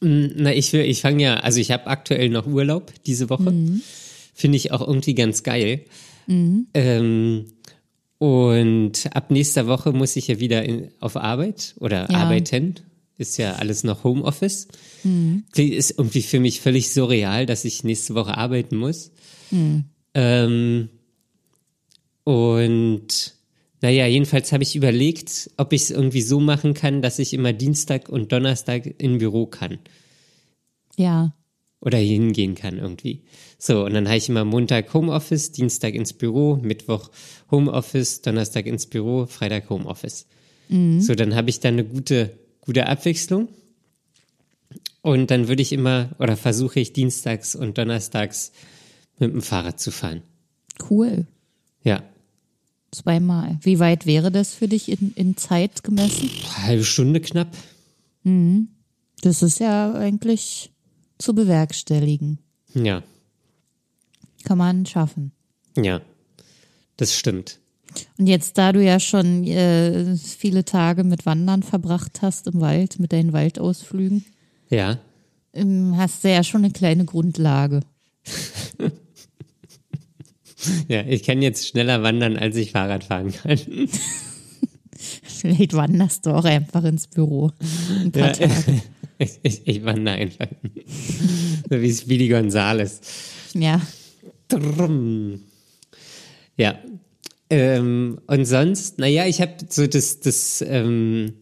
[0.01, 3.53] Mm, Na, ich will, ich fange ja, also ich habe aktuell noch Urlaub diese Woche.
[4.33, 5.85] Finde ich auch irgendwie ganz geil.
[6.27, 7.45] Ähm,
[8.21, 12.19] und ab nächster Woche muss ich ja wieder in, auf Arbeit oder Ja.
[12.19, 12.75] arbeiten.
[13.17, 14.67] Ist ja alles noch Homeoffice.
[15.55, 19.09] Ist irgendwie für mich völlig surreal, dass ich nächste Woche arbeiten muss.
[20.13, 20.89] Ähm,
[22.23, 23.33] und
[23.81, 27.53] naja, jedenfalls habe ich überlegt, ob ich es irgendwie so machen kann, dass ich immer
[27.53, 29.79] Dienstag und Donnerstag im Büro kann
[30.95, 31.33] Ja,
[31.81, 33.23] oder hingehen kann irgendwie.
[33.57, 37.09] So, und dann habe ich immer Montag Homeoffice, Dienstag ins Büro, Mittwoch
[37.51, 40.25] Homeoffice, Donnerstag ins Büro, Freitag Homeoffice.
[41.01, 43.49] So, dann habe ich da eine gute, gute Abwechslung.
[45.01, 48.53] Und dann würde ich immer oder versuche ich dienstags und donnerstags
[49.19, 50.21] mit dem Fahrrad zu fahren.
[50.89, 51.25] cool.
[51.83, 52.03] Ja,
[52.91, 53.57] Zweimal.
[53.61, 56.29] Wie weit wäre das für dich in, in Zeit gemessen?
[56.57, 57.47] halbe Stunde knapp.
[59.21, 60.70] Das ist ja eigentlich
[61.21, 62.39] zu bewerkstelligen.
[62.73, 63.03] Ja,
[64.43, 65.31] Kann man schaffen.
[65.77, 66.01] ja,
[66.97, 67.59] das stimmt.
[68.17, 72.99] Und jetzt, da du ja schon äh, viele Tage mit Wandern verbracht hast im Wald,
[72.99, 74.23] mit deinen Waldausflügen,
[74.69, 74.99] Ja,
[75.53, 77.81] ähm, hast du ja schon eine kleine Grundlage.
[80.87, 83.59] ja, ich kann jetzt schneller wandern, als ich Fahrrad fahren kann.
[85.23, 87.51] Vielleicht wanderst du auch einfach ins Büro.
[88.03, 88.81] Ein paar Ja, Tage.
[89.21, 90.47] ich, ich, ich wandere einfach.
[91.69, 93.01] So wie Speedy Gonzales.
[93.53, 93.81] Ja.
[94.47, 95.41] Drum.
[96.57, 96.79] Ja.
[97.49, 101.33] Ähm, und sonst, naja, ich habe so das, das, ähm,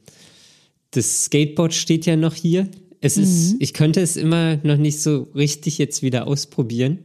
[0.92, 2.68] das Skateboard steht ja noch hier.
[3.02, 7.00] Es ist, ich könnte es immer noch nicht so richtig jetzt wieder ausprobieren.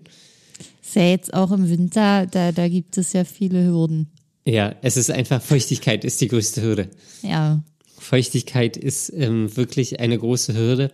[0.83, 4.09] Ist ja jetzt auch im Winter, da, da gibt es ja viele Hürden.
[4.45, 6.91] Ja, es ist einfach, Feuchtigkeit ist die größte Hürde.
[7.23, 7.63] Ja.
[8.05, 10.93] Feuchtigkeit ist ähm, wirklich eine große Hürde.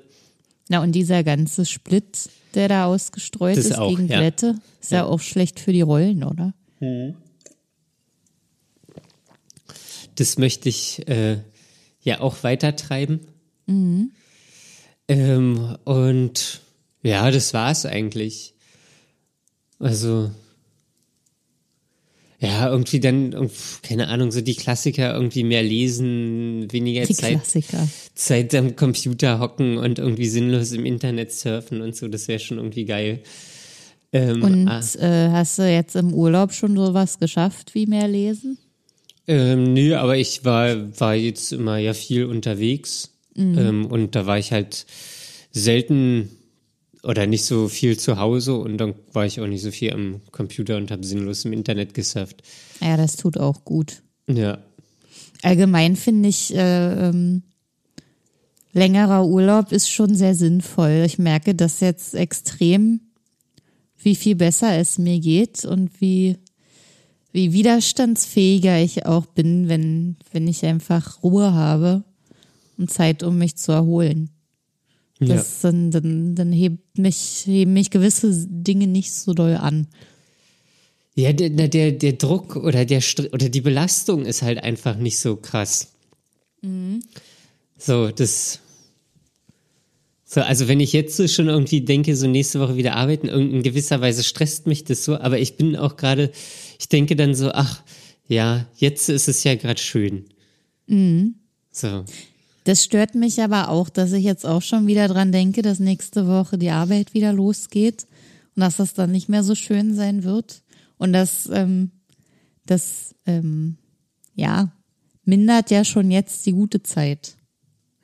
[0.68, 4.18] Na, und dieser ganze Split, der da ausgestreut Das ist auch, gegen ja.
[4.18, 5.04] Glätte, ist ja.
[5.04, 6.54] auch schlecht für die Rollen, oder?
[10.14, 11.38] das möchte ich äh,
[12.02, 13.20] ja auch weitertreiben.
[13.66, 14.12] Mhm.
[15.08, 16.60] Ähm, und
[17.02, 18.54] ja, das war's eigentlich.
[19.80, 20.30] Also
[22.40, 23.50] ja, irgendwie dann,
[23.82, 27.86] keine Ahnung, so die Klassiker irgendwie mehr lesen, weniger die Zeit, Klassiker.
[28.14, 32.56] Zeit am Computer hocken und irgendwie sinnlos im Internet surfen und so, das wäre schon
[32.56, 33.20] irgendwie geil.
[34.12, 38.56] Ähm, und ah, äh, hast du jetzt im Urlaub schon sowas geschafft wie mehr lesen?
[39.28, 43.58] Ähm, nö, aber ich war, war jetzt immer ja viel unterwegs mhm.
[43.58, 44.86] ähm, und da war ich halt
[45.52, 46.30] selten
[47.02, 50.20] oder nicht so viel zu Hause und dann war ich auch nicht so viel am
[50.30, 52.42] Computer und habe sinnlos im Internet gesurft.
[52.80, 54.02] Ja, das tut auch gut.
[54.28, 54.58] Ja.
[55.42, 57.42] Allgemein finde ich, äh, ähm,
[58.72, 61.02] längerer Urlaub ist schon sehr sinnvoll.
[61.06, 63.00] Ich merke das jetzt extrem,
[63.98, 66.36] wie viel besser es mir geht und wie,
[67.32, 72.04] wie widerstandsfähiger ich auch bin, wenn, wenn ich einfach Ruhe habe
[72.76, 74.30] und Zeit, um mich zu erholen.
[75.20, 75.70] Das, ja.
[75.70, 79.86] dann, dann, dann hebt mich, heben mich gewisse Dinge nicht so doll an.
[81.14, 83.02] Ja, der, der, der Druck oder, der,
[83.32, 85.92] oder die Belastung ist halt einfach nicht so krass.
[86.62, 87.02] Mhm.
[87.76, 88.60] So, das.
[90.24, 93.64] So, also wenn ich jetzt so schon irgendwie denke, so nächste Woche wieder arbeiten, in
[93.64, 96.30] gewisser Weise stresst mich das so, aber ich bin auch gerade,
[96.78, 97.82] ich denke dann so, ach,
[98.28, 100.26] ja, jetzt ist es ja gerade schön.
[100.86, 101.34] Mhm.
[101.72, 102.04] So.
[102.70, 106.28] Das stört mich aber auch, dass ich jetzt auch schon wieder dran denke, dass nächste
[106.28, 108.06] Woche die Arbeit wieder losgeht
[108.54, 110.62] und dass das dann nicht mehr so schön sein wird.
[110.96, 111.90] Und das, ähm,
[112.66, 113.76] das, ähm,
[114.36, 114.70] ja,
[115.24, 117.34] mindert ja schon jetzt die gute Zeit.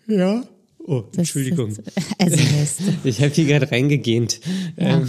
[0.08, 0.42] Ja.
[0.86, 1.76] Oh, Entschuldigung.
[2.18, 4.40] Das, also ich habe hier gerade reingegähnt.
[4.76, 5.00] Ja.
[5.00, 5.08] Ähm.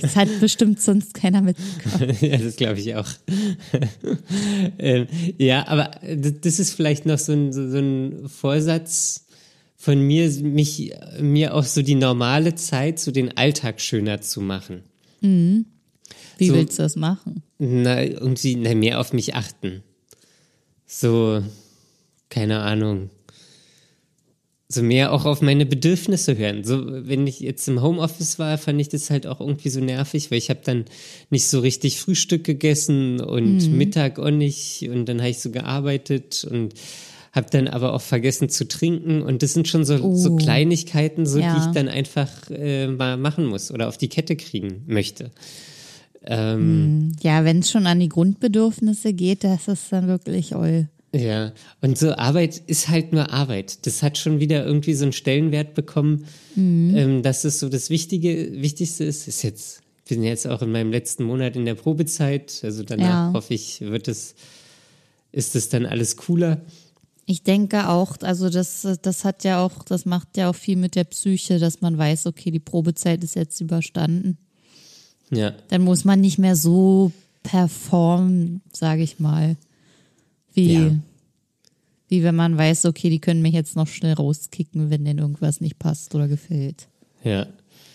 [0.00, 2.16] Das hat bestimmt sonst keiner mitbekommen.
[2.20, 3.08] ja, das glaube ich auch.
[4.78, 5.06] ähm,
[5.38, 9.26] ja, aber das ist vielleicht noch so ein, so ein Vorsatz
[9.76, 14.82] von mir, mich, mir auch so die normale Zeit, so den Alltag schöner zu machen.
[15.20, 15.66] Mhm.
[16.38, 17.42] Wie so, willst du das machen?
[17.58, 19.82] Na, irgendwie na, mehr auf mich achten.
[20.86, 21.42] So,
[22.28, 23.10] keine Ahnung
[24.72, 26.64] so mehr auch auf meine Bedürfnisse hören.
[26.64, 30.30] So, wenn ich jetzt im Homeoffice war, fand ich das halt auch irgendwie so nervig,
[30.30, 30.84] weil ich habe dann
[31.30, 33.76] nicht so richtig Frühstück gegessen und mhm.
[33.76, 36.74] Mittag auch nicht und dann habe ich so gearbeitet und
[37.32, 40.14] habe dann aber auch vergessen zu trinken und das sind schon so, oh.
[40.14, 41.54] so Kleinigkeiten, so ja.
[41.54, 45.30] die ich dann einfach äh, mal machen muss oder auf die Kette kriegen möchte.
[46.24, 47.12] Ähm, mhm.
[47.22, 50.88] ja, wenn es schon an die Grundbedürfnisse geht, das ist dann wirklich all.
[51.14, 53.86] Ja, und so Arbeit ist halt nur Arbeit.
[53.86, 56.96] Das hat schon wieder irgendwie so einen Stellenwert bekommen, mhm.
[56.96, 59.28] ähm, dass es so das Wichtige, Wichtigste ist.
[59.28, 63.28] Ist jetzt, wir sind jetzt auch in meinem letzten Monat in der Probezeit, also danach
[63.28, 63.32] ja.
[63.34, 64.34] hoffe ich, wird es,
[65.32, 66.62] ist es dann alles cooler.
[67.26, 70.96] Ich denke auch, also das, das hat ja auch, das macht ja auch viel mit
[70.96, 74.38] der Psyche, dass man weiß, okay, die Probezeit ist jetzt überstanden.
[75.30, 75.52] Ja.
[75.68, 79.56] Dann muss man nicht mehr so performen, sage ich mal.
[80.54, 80.90] Wie, ja.
[82.08, 85.60] wie wenn man weiß, okay, die können mich jetzt noch schnell rauskicken, wenn denen irgendwas
[85.60, 86.88] nicht passt oder gefällt.
[87.24, 87.46] Ja.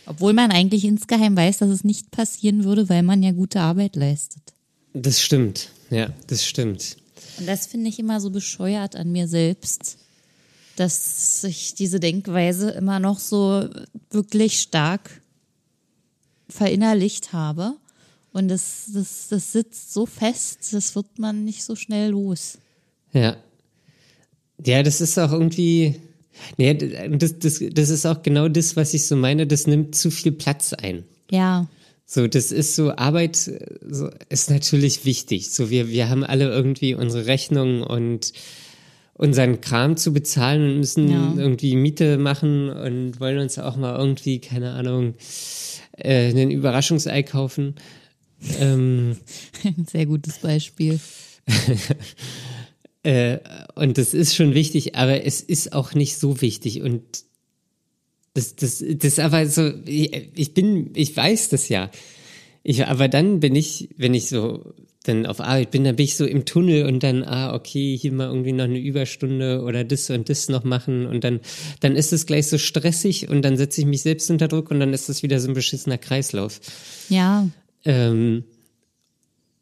[0.05, 3.95] Obwohl man eigentlich insgeheim weiß, dass es nicht passieren würde, weil man ja gute Arbeit
[3.95, 4.41] leistet.
[4.93, 6.97] Das stimmt, ja, das stimmt.
[7.37, 9.97] Und das finde ich immer so bescheuert an mir selbst,
[10.77, 13.67] dass ich diese Denkweise immer noch so
[14.11, 15.21] wirklich stark
[16.49, 17.75] verinnerlicht habe
[18.37, 22.59] und das, das, das sitzt so fest, das wird man nicht so schnell los.
[23.11, 23.35] Ja.
[24.63, 25.95] Ja, das ist auch irgendwie.
[26.55, 29.47] Nee, das, das, das ist auch genau das, was ich so meine.
[29.47, 31.03] Das nimmt zu viel Platz ein.
[31.31, 31.67] Ja.
[32.05, 35.49] So, das ist so, Arbeit so, ist natürlich wichtig.
[35.49, 38.33] So, wir, wir haben alle irgendwie unsere Rechnungen und
[39.15, 41.33] unseren Kram zu bezahlen und müssen ja.
[41.35, 45.15] irgendwie Miete machen und wollen uns auch mal irgendwie, keine Ahnung,
[45.97, 47.73] äh, einen Überraschungsei kaufen.
[48.59, 49.17] Ähm,
[49.91, 50.99] Sehr gutes Beispiel.
[53.03, 53.37] äh,
[53.75, 56.81] und das ist schon wichtig, aber es ist auch nicht so wichtig.
[56.81, 57.01] Und
[58.33, 61.89] das, das, das aber so, ich, ich bin, ich weiß das ja.
[62.63, 64.73] Ich, aber dann bin ich, wenn ich so
[65.07, 68.11] dann auf Arbeit bin, dann bin ich so im Tunnel und dann, ah, okay, hier
[68.11, 71.39] mal irgendwie noch eine Überstunde oder das und das noch machen und dann,
[71.79, 74.79] dann ist es gleich so stressig und dann setze ich mich selbst unter Druck und
[74.79, 76.59] dann ist es wieder so ein beschissener Kreislauf.
[77.09, 77.47] Ja.
[77.87, 78.43] Ähm,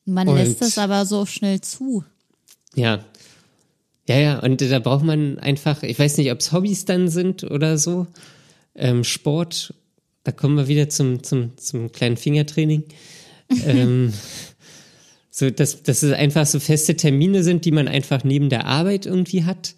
[0.05, 2.03] man lässt das aber so schnell zu.
[2.75, 3.03] Ja.
[4.07, 7.43] Ja, ja, und da braucht man einfach, ich weiß nicht, ob es Hobbys dann sind
[7.43, 8.05] oder so.
[8.75, 9.73] Ähm, Sport,
[10.23, 12.83] da kommen wir wieder zum, zum, zum kleinen Fingertraining.
[13.65, 14.13] ähm,
[15.37, 19.05] So, dass, dass es einfach so feste Termine sind, die man einfach neben der Arbeit
[19.05, 19.75] irgendwie hat.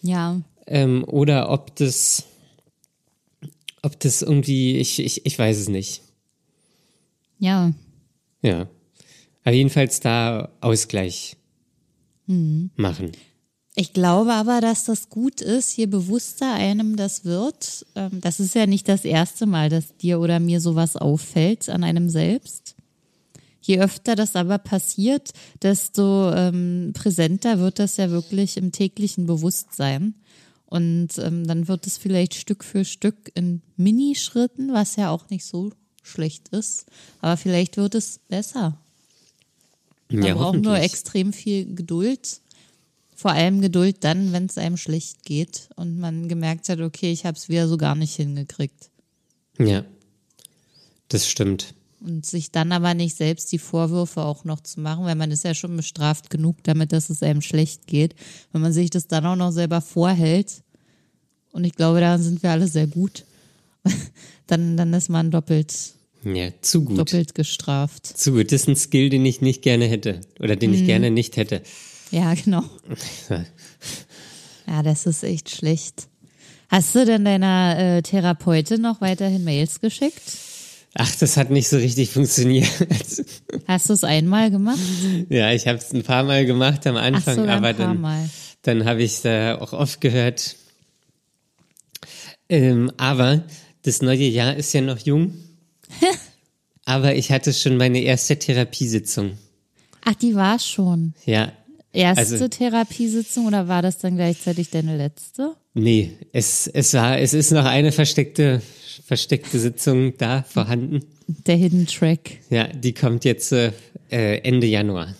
[0.00, 0.40] Ja.
[0.66, 2.24] Ähm, oder ob das,
[3.82, 6.00] ob das irgendwie, ich, ich, ich weiß es nicht.
[7.38, 7.74] Ja.
[8.44, 8.68] Ja.
[9.42, 11.36] Aber jedenfalls da Ausgleich
[12.26, 13.12] machen.
[13.74, 17.84] Ich glaube aber, dass das gut ist, je bewusster einem das wird.
[17.96, 21.82] Ähm, das ist ja nicht das erste Mal, dass dir oder mir sowas auffällt an
[21.82, 22.76] einem selbst.
[23.60, 30.14] Je öfter das aber passiert, desto ähm, präsenter wird das ja wirklich im täglichen Bewusstsein.
[30.66, 35.46] Und ähm, dann wird es vielleicht Stück für Stück in Minischritten, was ja auch nicht
[35.46, 35.70] so
[36.04, 36.86] schlecht ist.
[37.20, 38.78] Aber vielleicht wird es besser.
[40.10, 42.40] Man ja, braucht nur extrem viel Geduld.
[43.16, 47.24] Vor allem Geduld dann, wenn es einem schlecht geht und man gemerkt hat, okay, ich
[47.26, 48.90] habe es wieder so gar nicht hingekriegt.
[49.58, 49.84] Ja.
[51.08, 51.74] Das stimmt.
[52.00, 55.44] Und sich dann aber nicht selbst die Vorwürfe auch noch zu machen, weil man ist
[55.44, 58.14] ja schon bestraft genug damit, dass es einem schlecht geht.
[58.52, 60.62] Wenn man sich das dann auch noch selber vorhält,
[61.52, 63.24] und ich glaube, daran sind wir alle sehr gut,
[64.46, 65.93] dann, dann ist man doppelt,
[66.24, 66.98] Ja, zu gut.
[66.98, 68.06] doppelt gestraft.
[68.06, 68.52] Zu gut.
[68.52, 70.20] Das ist ein Skill, den ich nicht gerne hätte.
[70.40, 70.76] Oder den Mhm.
[70.76, 71.62] ich gerne nicht hätte.
[72.10, 72.62] Ja, genau.
[74.66, 76.08] Ja, das ist echt schlecht.
[76.70, 80.22] Hast du denn deiner äh, Therapeutin noch weiterhin Mails geschickt?
[80.94, 82.66] Ach, das hat nicht so richtig funktioniert.
[83.68, 84.78] Hast du es einmal gemacht?
[85.28, 88.00] ja, ich habe es ein paar Mal gemacht am Anfang, sogar aber ein paar dann,
[88.00, 88.30] Mal.
[88.62, 90.56] dann habe ich da auch oft gehört.
[92.48, 93.42] Ähm, aber
[93.82, 95.34] das neue Jahr ist ja noch jung.
[96.84, 99.38] aber ich hatte schon meine erste Therapiesitzung.
[100.04, 101.14] Ach, die war schon.
[101.24, 101.52] Ja.
[101.92, 105.54] Erste Also- Therapiesitzung oder war das dann gleichzeitig deine letzte?
[105.74, 108.60] Nee, es, es war, es ist noch eine versteckte,
[109.06, 111.00] versteckte Sitzung da vorhanden.
[111.26, 112.38] Der Hidden Track.
[112.50, 113.72] Ja, die kommt jetzt äh,
[114.10, 115.14] äh, Ende Januar.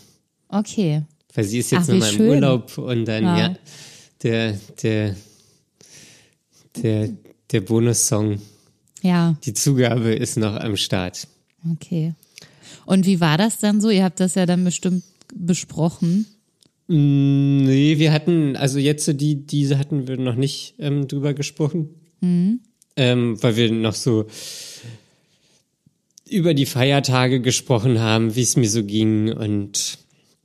[0.48, 1.02] Okay.
[1.34, 2.20] Weil sie ist jetzt nochmal im.
[2.20, 3.38] Urlaub und dann, Ja.
[3.38, 3.56] ja,
[4.22, 5.16] der, der,
[6.76, 7.08] der,
[7.50, 8.40] der Bonussong,
[9.04, 11.28] Ja, die Zugabe ist noch am Start.
[11.70, 12.14] okay.
[12.86, 13.90] Und wie war das dann so?
[13.90, 16.26] Ihr habt das ja dann bestimmt besprochen.
[16.88, 21.32] Mm, Nee, wir hatten, also jetzt so die, diese hatten wir noch nicht ähm, drüber
[21.34, 21.90] gesprochen.
[22.96, 24.26] Ähm, weil wir noch so
[26.28, 29.98] über die Feiertage gesprochen haben, wie es mir so ging und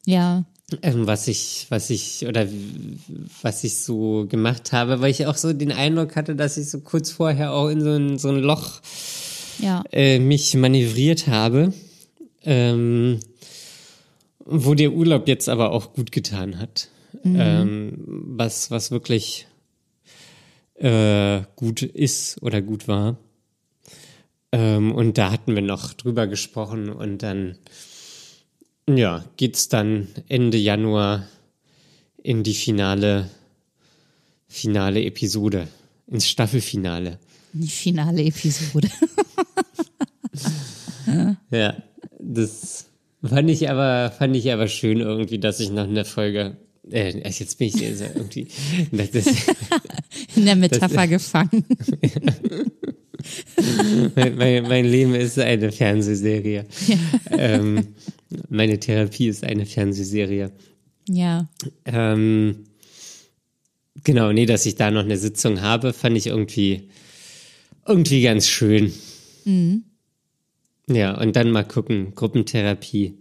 [0.06, 0.43] Ja,
[0.82, 2.47] was ich, was ich oder
[3.41, 6.79] was ich so gemacht habe, weil ich auch so den Eindruck hatte, dass ich so
[6.82, 8.82] kurz vorher auch in so ein, so ein Loch
[9.60, 11.73] ja, äh, mich manövriert habe,
[12.43, 13.19] ähm,
[14.45, 16.89] wo der Urlaub jetzt aber auch gut getan hat,
[17.23, 19.47] ähm, was was wirklich
[20.75, 23.17] äh, gut ist oder gut war.
[24.51, 27.58] Ähm, und da hatten wir noch drüber gesprochen und dann
[28.97, 31.28] ja geht's dann Ende Januar
[32.21, 33.30] in die finale
[34.47, 35.67] finale Episode
[36.08, 37.19] ins Staffelfinale.
[37.54, 38.89] die finale Episode.
[41.52, 41.75] Ja,
[42.19, 42.86] das
[43.23, 46.58] fand ich aber, fand ich aber schön irgendwie, dass ich noch eine Folge,
[46.89, 48.47] äh, jetzt bin ich also irgendwie,
[48.91, 49.10] das
[50.36, 51.65] In der Metapher gefangen.
[54.15, 56.65] mein, mein, mein Leben ist eine Fernsehserie.
[57.32, 57.88] Ähm,
[58.49, 60.51] meine Therapie ist eine Fernsehserie.
[61.08, 61.49] Ja,
[61.86, 62.65] Ähm,
[64.03, 66.89] genau, nee, dass ich da noch eine Sitzung habe, fand ich irgendwie,
[67.88, 68.93] irgendwie ganz schön.
[70.88, 73.17] Ja, und dann mal gucken, Gruppentherapie.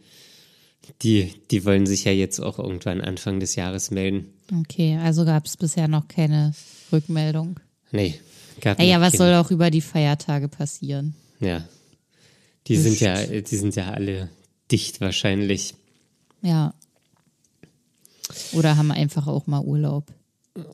[1.03, 4.33] Die, die wollen sich ja jetzt auch irgendwann Anfang des Jahres melden.
[4.61, 4.99] okay.
[5.03, 6.55] Also gab es bisher noch keine
[6.93, 7.61] Rückmeldung.
[7.93, 8.15] Nee,
[8.61, 11.15] gab Naja, was soll auch über die Feiertage passieren?
[11.41, 11.65] Ja.
[12.67, 14.29] Die sind ja, die sind ja alle
[14.71, 15.75] dicht wahrscheinlich.
[16.43, 16.75] Ja.
[18.53, 20.13] Oder haben einfach auch mal Urlaub.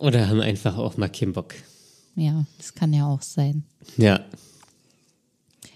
[0.00, 1.54] Oder haben einfach auch mal keinen Bock.
[2.16, 3.64] Ja, das kann ja auch sein.
[3.96, 4.20] Ja.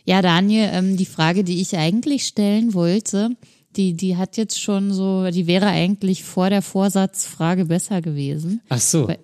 [0.04, 3.30] Ja, Daniel, ähm, die Frage, die ich eigentlich stellen wollte,
[3.76, 8.60] die, die hat jetzt schon so, die wäre eigentlich vor der Vorsatzfrage besser gewesen.
[8.68, 9.08] Ach so.
[9.08, 9.18] Weil-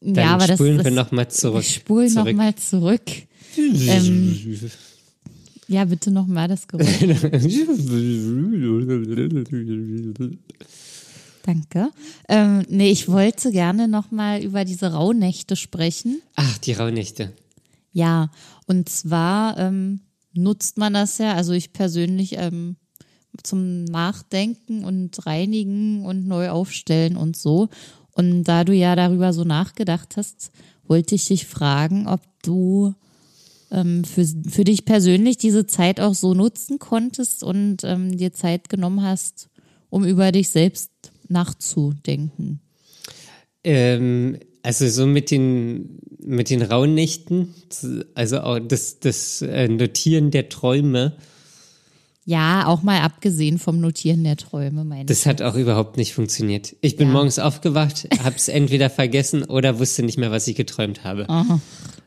[0.00, 1.62] Dann ja, aber spulen das, wir nochmal zurück.
[1.62, 2.26] Ich spule zurück.
[2.26, 3.02] nochmal zurück.
[3.56, 4.70] Ähm,
[5.68, 6.86] ja, bitte nochmal das Geräusch.
[11.44, 11.90] Danke.
[12.28, 16.20] Ähm, nee, ich wollte gerne nochmal über diese Rauhnächte sprechen.
[16.34, 17.32] Ach, die Rauhnächte.
[17.92, 18.30] Ja,
[18.66, 20.00] und zwar ähm,
[20.34, 22.76] nutzt man das ja, also ich persönlich ähm,
[23.42, 27.68] zum Nachdenken und Reinigen und neu aufstellen und so.
[28.16, 30.50] Und da du ja darüber so nachgedacht hast,
[30.88, 32.94] wollte ich dich fragen, ob du
[33.70, 38.70] ähm, für, für dich persönlich diese Zeit auch so nutzen konntest und ähm, dir Zeit
[38.70, 39.50] genommen hast,
[39.90, 40.90] um über dich selbst
[41.28, 42.60] nachzudenken?
[43.62, 46.98] Ähm, also so mit den mit den rauen
[48.14, 51.18] also auch das das äh, Notieren der Träume.
[52.28, 56.74] Ja, auch mal abgesehen vom Notieren der Träume, meine Das hat auch überhaupt nicht funktioniert.
[56.80, 57.12] Ich bin Ja.
[57.12, 61.28] morgens aufgewacht, hab's entweder vergessen oder wusste nicht mehr, was ich geträumt habe.
[61.28, 61.60] Aha.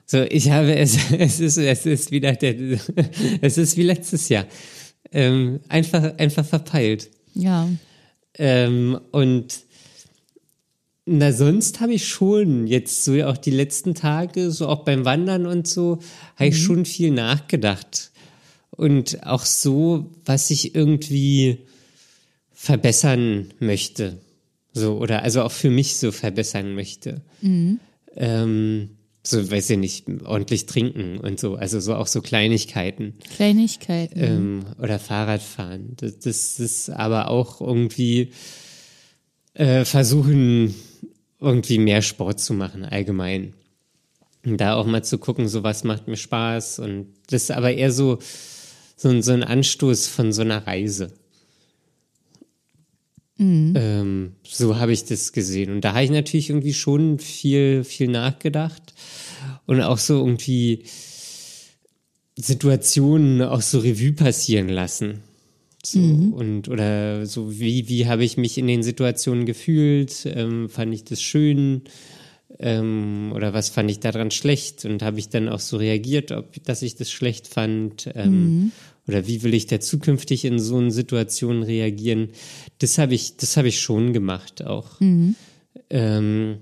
[0.05, 2.53] So, ich habe es, es ist, es ist wieder der,
[3.41, 4.45] es ist wie letztes Jahr.
[5.13, 7.09] Ähm, einfach, einfach verpeilt.
[7.33, 7.69] Ja.
[8.37, 9.61] Ähm, und
[11.05, 15.45] na, sonst habe ich schon jetzt so auch die letzten Tage, so auch beim Wandern
[15.45, 15.99] und so,
[16.35, 18.11] habe ich schon viel nachgedacht.
[18.79, 21.65] Und auch so, was ich irgendwie
[22.53, 24.19] verbessern möchte.
[24.71, 27.19] So, oder also auch für mich so verbessern möchte.
[28.15, 31.55] Ähm, so, weiß ich nicht, ordentlich trinken und so.
[31.55, 34.17] Also so auch so Kleinigkeiten Kleinigkeiten.
[34.17, 35.97] ähm, oder Fahrradfahren.
[35.97, 38.31] Das, das ist aber auch irgendwie
[39.55, 40.73] äh, versuchen,
[41.41, 43.55] irgendwie mehr Sport zu machen, allgemein.
[44.45, 46.79] Und da auch mal zu gucken, so was macht mir Spaß.
[46.79, 48.19] Und das ist aber eher so,
[49.01, 51.13] so, ein- so ein Anstoß von so einer Reise.
[53.75, 55.71] Ähm, so habe ich das gesehen.
[55.71, 58.93] Und da habe ich natürlich irgendwie schon viel, viel nachgedacht.
[59.65, 60.83] Und auch so irgendwie
[62.35, 65.21] Situationen auch so Revue passieren lassen.
[65.85, 65.99] So,
[66.33, 70.25] und oder so wie, wie habe ich mich in den Situationen gefühlt?
[70.25, 71.83] Ähm, fand ich das schön?
[72.57, 74.85] Ähm, oder was fand ich daran schlecht?
[74.85, 78.09] Und habe ich dann auch so reagiert, ob dass ich das schlecht fand?
[78.15, 78.71] Ähm,
[79.07, 82.29] Oder wie will ich da zukünftig in so einer Situation reagieren?
[82.79, 84.99] Das habe ich, das habe ich schon gemacht auch.
[85.89, 86.57] Ähm,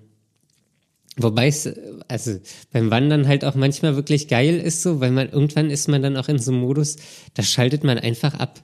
[1.19, 1.67] Wobei es,
[2.07, 2.39] also
[2.71, 6.15] beim Wandern halt auch manchmal wirklich geil ist so, weil man irgendwann ist man dann
[6.15, 6.97] auch in so einem Modus,
[7.33, 8.63] da schaltet man einfach ab.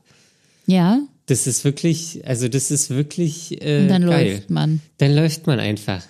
[0.68, 1.02] ja.
[1.26, 4.34] Das ist wirklich, also das ist wirklich äh, Und dann geil.
[4.34, 4.82] läuft man.
[4.98, 6.04] Dann läuft man einfach.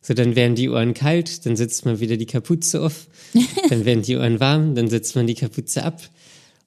[0.00, 3.08] So, dann werden die Ohren kalt, dann setzt man wieder die Kapuze auf,
[3.68, 6.00] dann werden die Ohren warm, dann setzt man die Kapuze ab.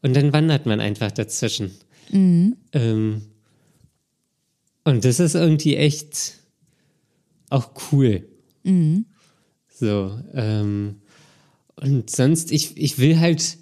[0.02, 1.72] Und dann wandert man einfach dazwischen.
[2.74, 3.22] Ähm,
[4.84, 6.34] und das ist irgendwie echt
[7.50, 8.28] auch cool.
[9.70, 11.02] So, ähm,
[11.76, 13.58] und sonst, ich, ich will halt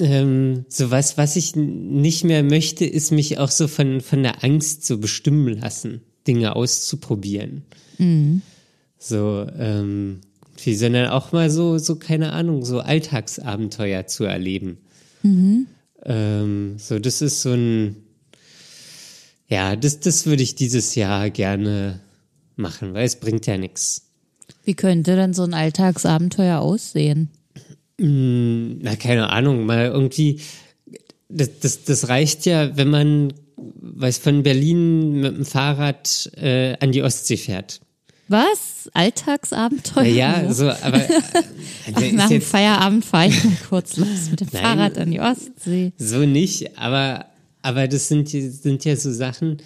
[0.00, 4.42] ähm, so was, was ich nicht mehr möchte, ist mich auch so von, von der
[4.42, 7.62] Angst so bestimmen lassen, Dinge auszuprobieren.
[8.98, 10.20] So, ähm,
[10.62, 14.78] wie, sondern auch mal so, so, keine Ahnung, so Alltagsabenteuer zu erleben.
[16.04, 17.96] Ähm, so, das ist so ein,
[19.48, 22.00] ja, das, das würde ich dieses Jahr gerne
[22.56, 24.06] machen, weil es bringt ja nichts.
[24.64, 27.30] Wie könnte denn so ein Alltagsabenteuer aussehen?
[27.98, 30.40] Na, keine Ahnung, mal irgendwie,
[31.28, 33.32] das, das, das reicht ja, wenn man,
[33.80, 37.80] weiß, von Berlin mit dem Fahrrad äh, an die Ostsee fährt.
[38.28, 38.88] Was?
[38.94, 40.04] Alltagsabenteuer?
[40.04, 41.20] Ja, so, aber äh,
[41.94, 44.62] Ach, nach dem Feierabend fahre ich mal kurz los mit dem Nein.
[44.62, 45.92] Fahrrad an die Ostsee.
[45.98, 47.26] so nicht, aber,
[47.62, 49.58] aber das sind, sind ja so Sachen,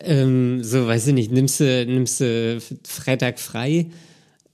[0.00, 3.86] ähm, so, weiß ich nicht, nimmst du, nimmst du Freitag frei,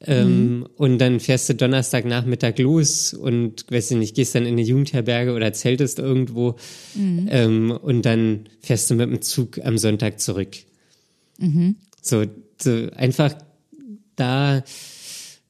[0.01, 4.63] ähm, und dann fährst du Donnerstagnachmittag los und, weiß ich nicht, gehst dann in eine
[4.63, 6.55] Jugendherberge oder zeltest irgendwo.
[7.31, 10.57] Ähm, und dann fährst du mit dem Zug am Sonntag zurück.
[12.01, 12.25] So,
[12.61, 13.35] so einfach
[14.15, 14.63] da,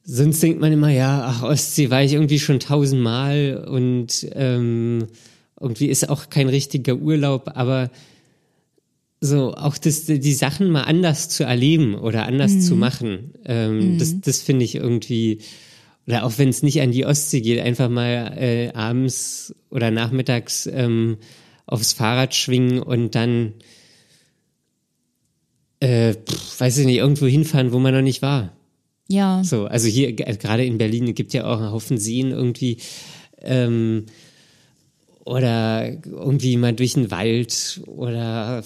[0.03, 5.07] sonst denkt man immer, ja, ach, Ostsee war ich irgendwie schon tausendmal und ähm,
[5.59, 7.91] irgendwie ist auch kein richtiger Urlaub, aber
[9.21, 14.21] so auch das, die Sachen mal anders zu erleben oder anders zu machen, ähm, das,
[14.21, 15.39] das finde ich irgendwie,
[16.07, 20.67] oder auch wenn es nicht an die Ostsee geht, einfach mal äh, abends oder nachmittags
[20.71, 21.17] ähm,
[21.65, 23.53] aufs Fahrrad schwingen und dann,
[25.81, 28.53] äh, pff, weiß ich nicht, irgendwo hinfahren, wo man noch nicht war.
[29.07, 32.77] Ja, So, also hier, g- gerade in Berlin gibt ja auch einen Haufen Seen irgendwie.
[33.41, 34.05] Ähm,
[35.25, 38.63] oder irgendwie mal durch den Wald oder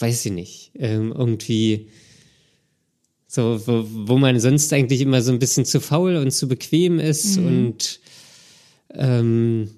[0.00, 0.70] weiß ich nicht.
[0.74, 1.88] Ähm, irgendwie
[3.26, 6.98] so, wo, wo man sonst eigentlich immer so ein bisschen zu faul und zu bequem
[6.98, 8.00] ist und
[8.94, 9.70] ähm,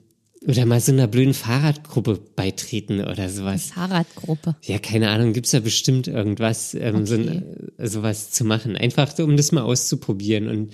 [0.47, 3.73] oder mal so einer blöden Fahrradgruppe beitreten oder sowas.
[3.73, 4.57] Fahrradgruppe.
[4.63, 7.43] Ja, keine Ahnung, gibt's da bestimmt irgendwas, ähm, so, Okay.
[7.77, 8.77] ein- sowas zu machen.
[8.77, 10.73] Einfach um das mal auszuprobieren und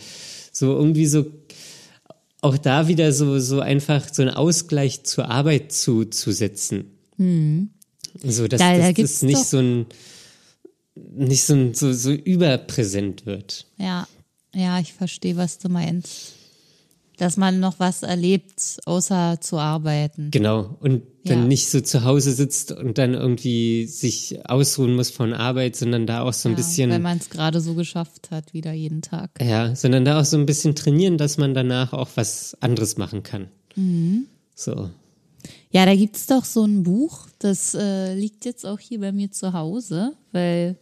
[0.52, 1.26] so irgendwie so
[2.42, 6.84] auch da wieder so, so einfach so einen Ausgleich zur Arbeit zu, zu setzen.
[8.24, 9.86] So, dass, Da- da das nicht doch- so ein
[10.94, 13.66] nicht so, ein, so, so überpräsent wird.
[13.76, 14.06] Ja,
[14.54, 16.32] ja, ich verstehe, was du meinst.
[17.18, 20.30] Dass man noch was erlebt, außer zu arbeiten.
[20.30, 20.76] Genau.
[20.80, 21.44] Und dann Ja.
[21.46, 26.20] nicht so zu Hause sitzt und dann irgendwie sich ausruhen muss von Arbeit, sondern da
[26.22, 26.90] auch so ein Ja, bisschen.
[26.90, 29.30] Wenn man es gerade so geschafft hat, wieder jeden Tag.
[29.40, 33.22] Ja, sondern da auch so ein bisschen trainieren, dass man danach auch was anderes machen
[33.22, 33.48] kann.
[33.76, 34.26] Mhm.
[34.54, 34.90] So.
[35.70, 39.30] Ja, da gibt's doch so ein Buch, das äh, liegt jetzt auch hier bei mir
[39.30, 40.76] zu Hause, weil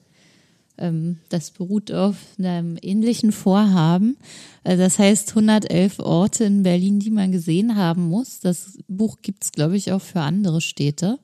[0.76, 4.16] ähm, das beruht auf einem ähnlichen Vorhaben.
[4.64, 8.40] Äh, das heißt 111 Orte in Berlin, die man gesehen haben muss.
[8.40, 11.18] Das Buch gibt's, glaube ich, auch für andere Städte.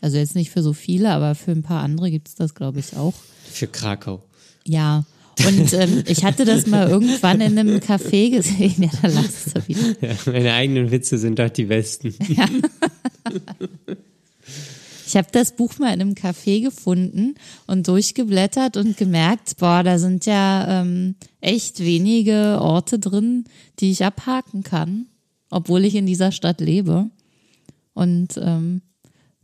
[0.00, 2.96] Also jetzt nicht für so viele, aber für ein paar andere gibt's das, glaube ich,
[2.96, 3.14] auch.
[3.44, 4.22] Für Krakau.
[4.64, 5.04] Ja.
[5.44, 8.74] Und ähm, ich hatte das mal irgendwann in einem Café gesehen.
[8.86, 9.96] Ja, da lachst du wieder.
[10.00, 12.14] Ja, meine eigenen Witze sind doch die besten.
[15.06, 19.98] Ich habe das Buch mal in einem Café gefunden und durchgeblättert und gemerkt, boah, da
[19.98, 23.44] sind ja ähm, echt wenige Orte drin,
[23.78, 25.06] die ich abhaken kann,
[25.48, 27.08] obwohl ich in dieser Stadt lebe.
[27.94, 28.82] Und ähm,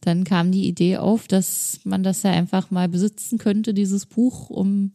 [0.01, 4.51] dann kam die Idee auf, dass man das ja einfach mal besitzen könnte, dieses Buch,
[4.51, 4.93] um,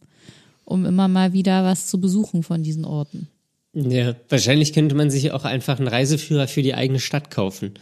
[0.68, 3.30] um immer mal wieder was zu besuchen von diesen Orten.
[3.74, 7.76] Ja, wahrscheinlich könnte man sich auch einfach einen Reiseführer für die eigene Stadt kaufen.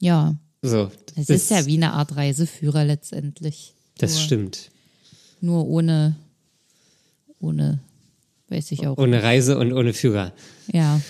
[0.00, 0.90] Ja, So.
[1.16, 3.74] es ist ja wie eine Art Reiseführer letztendlich.
[3.98, 4.70] Das nur, stimmt.
[5.40, 6.14] Nur ohne,
[7.40, 7.80] ohne,
[8.48, 8.96] weiß ich auch.
[8.98, 10.32] Ohne Reise und ohne Führer.
[10.72, 11.00] Ja,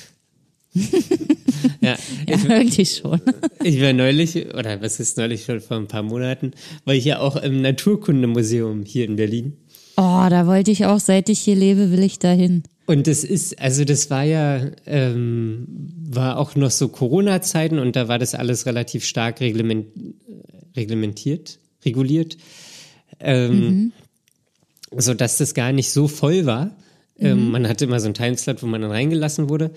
[1.81, 1.97] Ja,
[2.29, 3.21] ja wirklich schon.
[3.63, 6.53] ich war neulich, oder was ist neulich schon vor ein paar Monaten,
[6.85, 9.57] war ich ja auch im Naturkundemuseum hier in Berlin.
[9.97, 12.65] Oh, da wollte ich auch, seit ich hier lebe, will ich dahin.
[12.87, 15.67] Und das ist, also das war ja, ähm,
[16.11, 19.87] war auch noch so Corona-Zeiten und da war das alles relativ stark reglement,
[20.77, 22.37] reglementiert, reguliert,
[23.21, 23.93] ähm,
[24.97, 26.77] so dass das gar nicht so voll war.
[27.19, 29.71] Ähm, man hatte immer so einen Timeslot, wo man dann reingelassen wurde.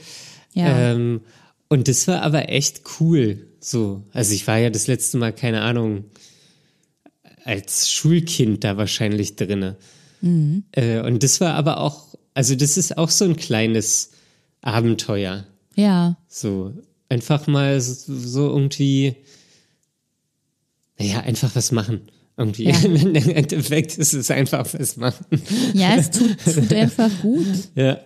[0.53, 0.91] Ja.
[0.91, 1.22] Ähm,
[1.70, 3.47] und das war aber echt cool.
[3.59, 6.05] So, also ich war ja das letzte Mal, keine Ahnung,
[7.43, 9.78] als Schulkind da wahrscheinlich drinne.
[10.22, 14.11] Äh, und das war aber auch, also das ist auch so ein kleines
[14.61, 15.45] Abenteuer.
[15.76, 16.74] Ja, So,
[17.09, 19.15] einfach mal so, so irgendwie,
[20.99, 22.01] naja, einfach was machen.
[22.36, 22.65] Irgendwie.
[22.65, 22.78] Ja.
[22.84, 25.26] Im Endeffekt ist es einfach was machen.
[25.74, 27.45] ja, es tut, tut einfach gut.
[27.76, 27.99] Ja.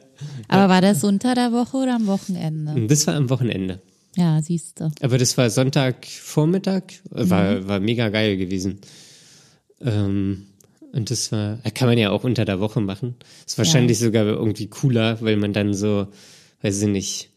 [0.47, 2.85] Aber war das unter der Woche oder am Wochenende?
[2.87, 3.81] Das war am Wochenende.
[4.15, 4.91] Ja, siehst du.
[5.01, 6.83] Aber das war Sonntagvormittag,
[7.15, 8.79] äh, war, war mega geil gewesen.
[9.79, 10.45] Ähm,
[10.93, 13.15] und das war, kann man ja auch unter der Woche machen.
[13.45, 16.07] Ist wahrscheinlich sogar irgendwie cooler, weil man dann so,
[16.61, 17.29] weiß ich nicht,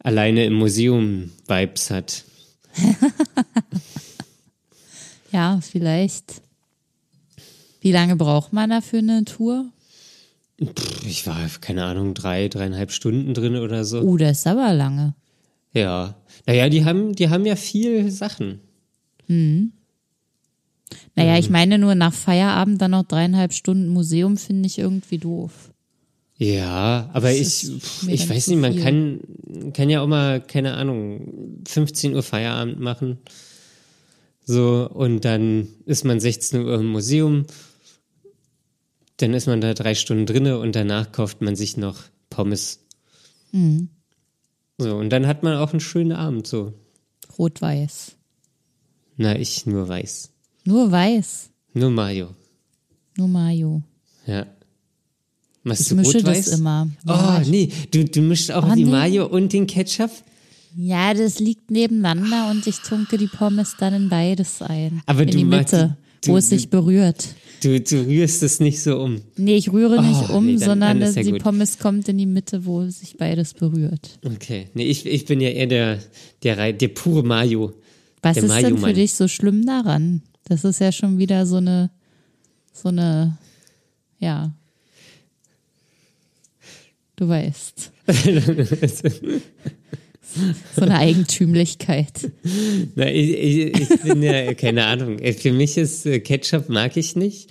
[0.00, 2.24] alleine im Museum Vibes hat.
[5.30, 6.42] Ja, vielleicht.
[7.80, 9.66] Wie lange braucht man da für eine Tour?
[11.06, 14.00] Ich war, keine Ahnung, drei, dreieinhalb Stunden drin oder so.
[14.00, 15.14] Uh, das ist aber lange.
[15.72, 16.16] Ja.
[16.46, 18.60] Naja, die haben, die haben ja viel Sachen.
[21.14, 25.72] Naja, ich meine nur nach Feierabend dann noch dreieinhalb Stunden Museum finde ich irgendwie doof.
[26.36, 28.82] Ja, aber Das ich, ich weiß nicht, man viel.
[28.82, 29.20] kann,
[29.72, 33.18] kann ja auch mal, keine Ahnung, 15 Uhr Feierabend machen.
[34.44, 37.44] So, und dann ist man 16 Uhr im Museum.
[39.16, 42.86] Dann ist man da drei Stunden drinne und danach kauft man sich noch Pommes.
[43.50, 43.88] Mhm.
[44.78, 46.72] So, und dann hat man auch einen schönen Abend, so.
[47.36, 48.12] Rot-Weiß.
[49.16, 50.30] Na, ich nur weiß.
[50.68, 51.48] Nur weiß.
[51.72, 52.28] Nur Mayo.
[53.16, 53.82] Nur Mayo.
[54.26, 54.46] Ja.
[55.62, 56.44] Machst Ich du mische rot-weiß?
[56.50, 56.88] das immer.
[57.06, 58.90] Oh, Ja, nee, du, du mischst auch Oh, die nee.
[58.90, 60.10] Mayo und den Ketchup?
[60.76, 65.00] Ja, das liegt nebeneinander und ich tunke die Pommes dann in beides ein.
[65.06, 67.28] Aber in die Mitte, du- wo es du- sich berührt.
[67.62, 69.22] Du, du rührst es nicht so um.
[69.38, 71.42] Nee, ich rühre nicht Oh, um, nee, dann- sondern dann ja die gut.
[71.42, 74.18] Pommes kommt in die Mitte, wo sich beides berührt.
[74.22, 74.68] Okay.
[74.74, 75.98] Nee, ich, ich bin ja eher der,
[76.42, 77.72] der, der pure Mayo.
[78.22, 78.94] Was Der ist denn für Mayo-Mann.
[78.94, 80.22] dich so schlimm daran?
[80.48, 81.90] Das ist ja schon wieder so eine,
[82.72, 83.36] so eine,
[84.18, 84.54] ja.
[87.16, 87.92] Du weißt.
[90.74, 92.30] so eine Eigentümlichkeit.
[92.94, 95.18] Na, ich, ich, ich bin ja, keine Ahnung.
[95.18, 97.50] Für mich ist äh, Ketchup mag ich nicht.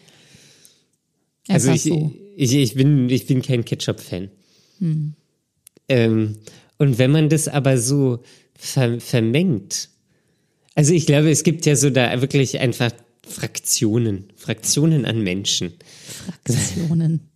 [1.47, 2.11] Also ich, so.
[2.35, 4.29] ich, ich, bin, ich bin kein Ketchup-Fan.
[4.79, 5.13] Hm.
[5.89, 6.37] Ähm,
[6.77, 8.23] und wenn man das aber so
[8.55, 9.89] ver, vermengt,
[10.77, 12.91] also ich glaube, es gibt ja so da wirklich einfach
[13.27, 15.73] Fraktionen, Fraktionen an Menschen.
[16.25, 17.21] Fraktionen.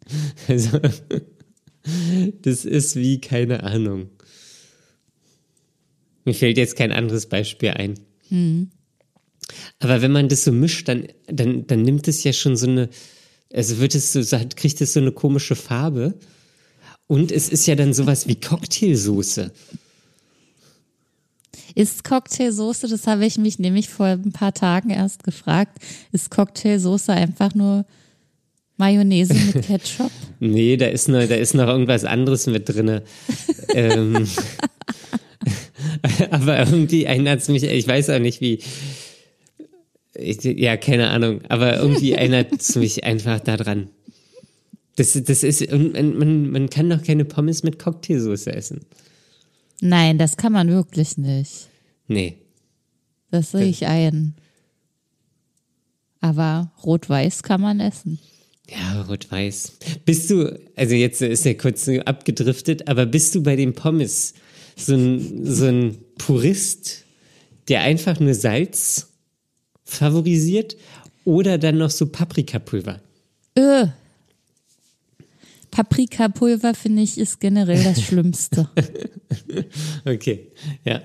[0.50, 0.78] Also,
[2.42, 4.10] das ist wie, keine Ahnung.
[6.26, 7.98] Mir fällt jetzt kein anderes Beispiel ein.
[9.80, 12.89] Aber wenn man das so mischt, dann, dann, dann nimmt es ja schon so eine,
[13.54, 16.14] also wird es so, kriegt es so eine komische Farbe.
[17.08, 19.54] Und es ist ja dann sowas wie Cocktailsoße.
[21.76, 25.78] Ist Cocktailsoße, das habe ich mich nämlich vor ein paar Tagen erst gefragt,
[26.11, 27.86] ist Cocktailsoße einfach nur
[28.78, 30.11] Mayonnaise mit Ketchup?
[30.39, 33.03] nee, da ist noch, da ist noch irgendwas anderes mit drinne.
[33.74, 34.28] ähm,
[36.32, 38.59] aber irgendwie erinnert es mich, ich weiß auch nicht wie,
[40.13, 43.89] ich, ja, keine Ahnung, aber irgendwie erinnert es mich einfach daran.
[44.95, 48.82] Das, das ist, man, man kann doch keine Pommes mit Cocktailsoße essen.
[49.82, 51.68] Nein, das kann man wirklich nicht.
[52.08, 52.38] Nee.
[53.32, 54.36] Das sehe ich ein.
[56.20, 58.20] Aber rot-weiß kann man essen.
[58.70, 59.74] Ja, rot-weiß.
[60.06, 64.36] Bist du, also jetzt ist er kurz abgedriftet, aber bist du bei den Pommes
[64.78, 67.04] so ein, so ein Purist,
[67.68, 69.10] der einfach nur Salz
[69.84, 70.78] favorisiert
[71.26, 73.02] oder dann noch so Paprikapulver?
[73.58, 73.88] Öh.
[75.72, 78.69] Paprikapulver finde ich ist generell das Schlimmste.
[80.05, 80.51] okay,
[80.84, 81.01] ja.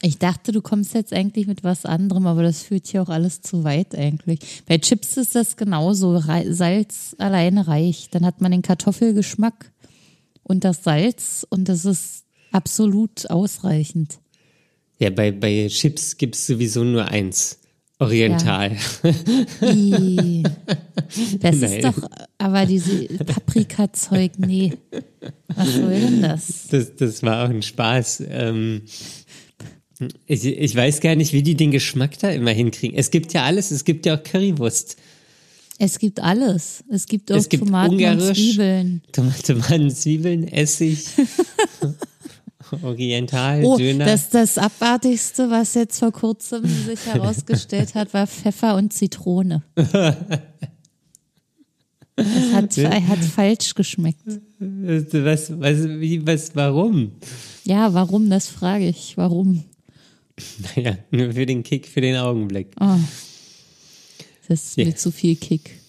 [0.00, 3.42] Ich dachte, du kommst jetzt eigentlich mit was anderem, aber das führt hier auch alles
[3.42, 4.62] zu weit eigentlich.
[4.66, 6.20] Bei Chips ist das genauso.
[6.20, 8.14] Salz alleine reicht.
[8.14, 9.72] Dann hat man den Kartoffelgeschmack
[10.44, 14.20] und das Salz und das ist absolut ausreichend.
[15.00, 17.57] Ja, bei, bei Chips gibt es sowieso nur eins.
[17.98, 18.72] Oriental.
[18.72, 20.42] Ja.
[21.40, 21.72] das Nein.
[21.72, 24.72] ist doch, aber diese Paprikazeug, nee.
[25.54, 26.68] Was soll denn das?
[26.70, 28.22] Das, das war auch ein Spaß.
[28.28, 28.82] Ähm,
[30.26, 32.96] ich, ich weiß gar nicht, wie die den Geschmack da immer hinkriegen.
[32.96, 34.96] Es gibt ja alles, es gibt ja auch Currywurst.
[35.80, 36.84] Es gibt alles.
[36.90, 39.02] Es gibt auch es gibt Tomaten Ungarisch, und Zwiebeln.
[39.12, 41.04] Tomaten, Zwiebeln, Essig.
[42.82, 44.04] Oriental, oh, Döner.
[44.04, 49.62] Das, das Abartigste, was jetzt vor kurzem sich herausgestellt hat, war Pfeffer und Zitrone.
[52.16, 54.24] Es hat, hat falsch geschmeckt.
[54.58, 57.12] Was, was, wie, was, warum?
[57.64, 59.16] Ja, warum, das frage ich.
[59.16, 59.64] Warum?
[60.76, 62.68] Naja, nur für den Kick, für den Augenblick.
[62.80, 62.96] Oh,
[64.48, 64.84] das ist ja.
[64.84, 65.80] mir zu viel Kick.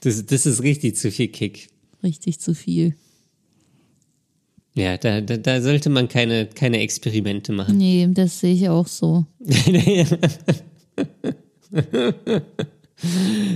[0.00, 1.68] Das, das ist richtig zu viel Kick.
[2.02, 2.94] Richtig zu viel.
[4.76, 7.78] Ja, da, da, da sollte man keine, keine Experimente machen.
[7.78, 9.24] Nee, das sehe ich auch so.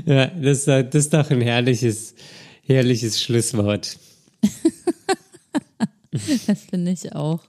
[0.06, 2.14] ja, das, das ist doch ein herrliches,
[2.64, 3.98] herrliches Schlusswort.
[6.46, 7.40] das finde ich auch.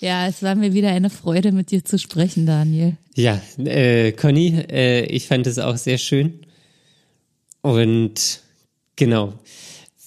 [0.00, 2.96] Ja, es war mir wieder eine Freude, mit dir zu sprechen, Daniel.
[3.14, 6.46] Ja, äh, Conny, äh, ich fand es auch sehr schön.
[7.60, 8.40] Und
[8.96, 9.34] genau.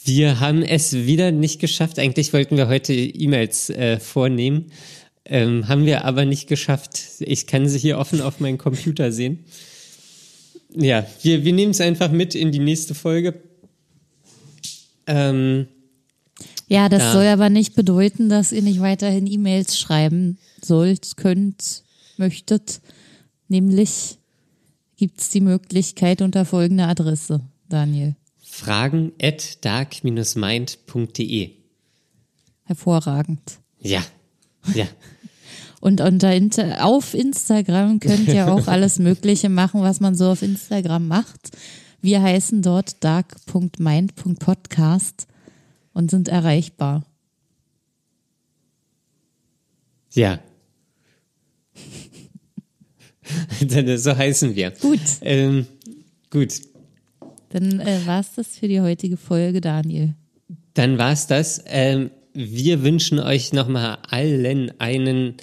[0.04, 2.00] Wir haben es wieder nicht geschafft.
[2.00, 4.72] Eigentlich wollten wir heute E-Mails äh, vornehmen.
[5.26, 7.02] Ähm, haben wir aber nicht geschafft.
[7.20, 9.46] Ich kann sie hier offen auf meinem Computer sehen.
[10.74, 13.42] Ja, wir, wir nehmen es einfach mit in die nächste Folge.
[15.06, 15.68] Ähm,
[16.68, 17.14] ja, das da.
[17.14, 21.84] soll aber nicht bedeuten, dass ihr nicht weiterhin E-Mails schreiben sollt, könnt,
[22.18, 22.82] möchtet.
[23.50, 24.18] Nämlich
[24.98, 28.16] gibt es die Möglichkeit unter folgender Adresse, Daniel
[28.62, 31.52] fragen at dark-mind.de.
[32.64, 33.60] Hervorragend.
[33.80, 34.02] Ja,
[34.76, 34.88] ja.
[35.82, 36.40] Und unter,
[36.86, 41.58] auf Instagram könnt ihr auch alles Mögliche machen, was man so auf Instagram macht.
[42.02, 45.26] Wir heißen dort dark.mind.podcast
[45.94, 47.04] und sind erreichbar.
[50.14, 50.40] Ja.
[53.98, 54.70] so heißen wir.
[54.70, 55.00] Gut.
[55.22, 55.66] Ähm,
[56.30, 56.62] gut.
[57.52, 60.16] Dann äh, war es das für die heutige Folge, Daniel.
[60.74, 61.64] Dann war es das.
[61.68, 65.36] Ähm, wir wünschen euch nochmal allen einen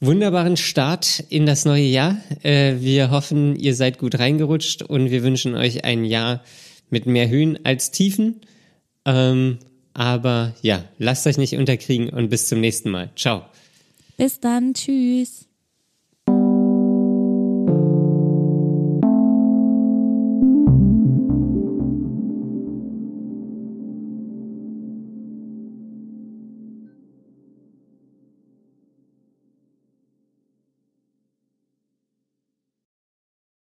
[0.00, 2.18] wunderbaren Start in das neue Jahr.
[2.42, 6.42] Äh, wir hoffen, ihr seid gut reingerutscht und wir wünschen euch ein Jahr
[6.90, 8.40] mit mehr Höhen als Tiefen.
[9.04, 9.58] Ähm,
[9.94, 13.10] aber ja, lasst euch nicht unterkriegen und bis zum nächsten Mal.
[13.16, 13.44] Ciao.
[14.16, 14.74] Bis dann.
[14.74, 15.45] Tschüss.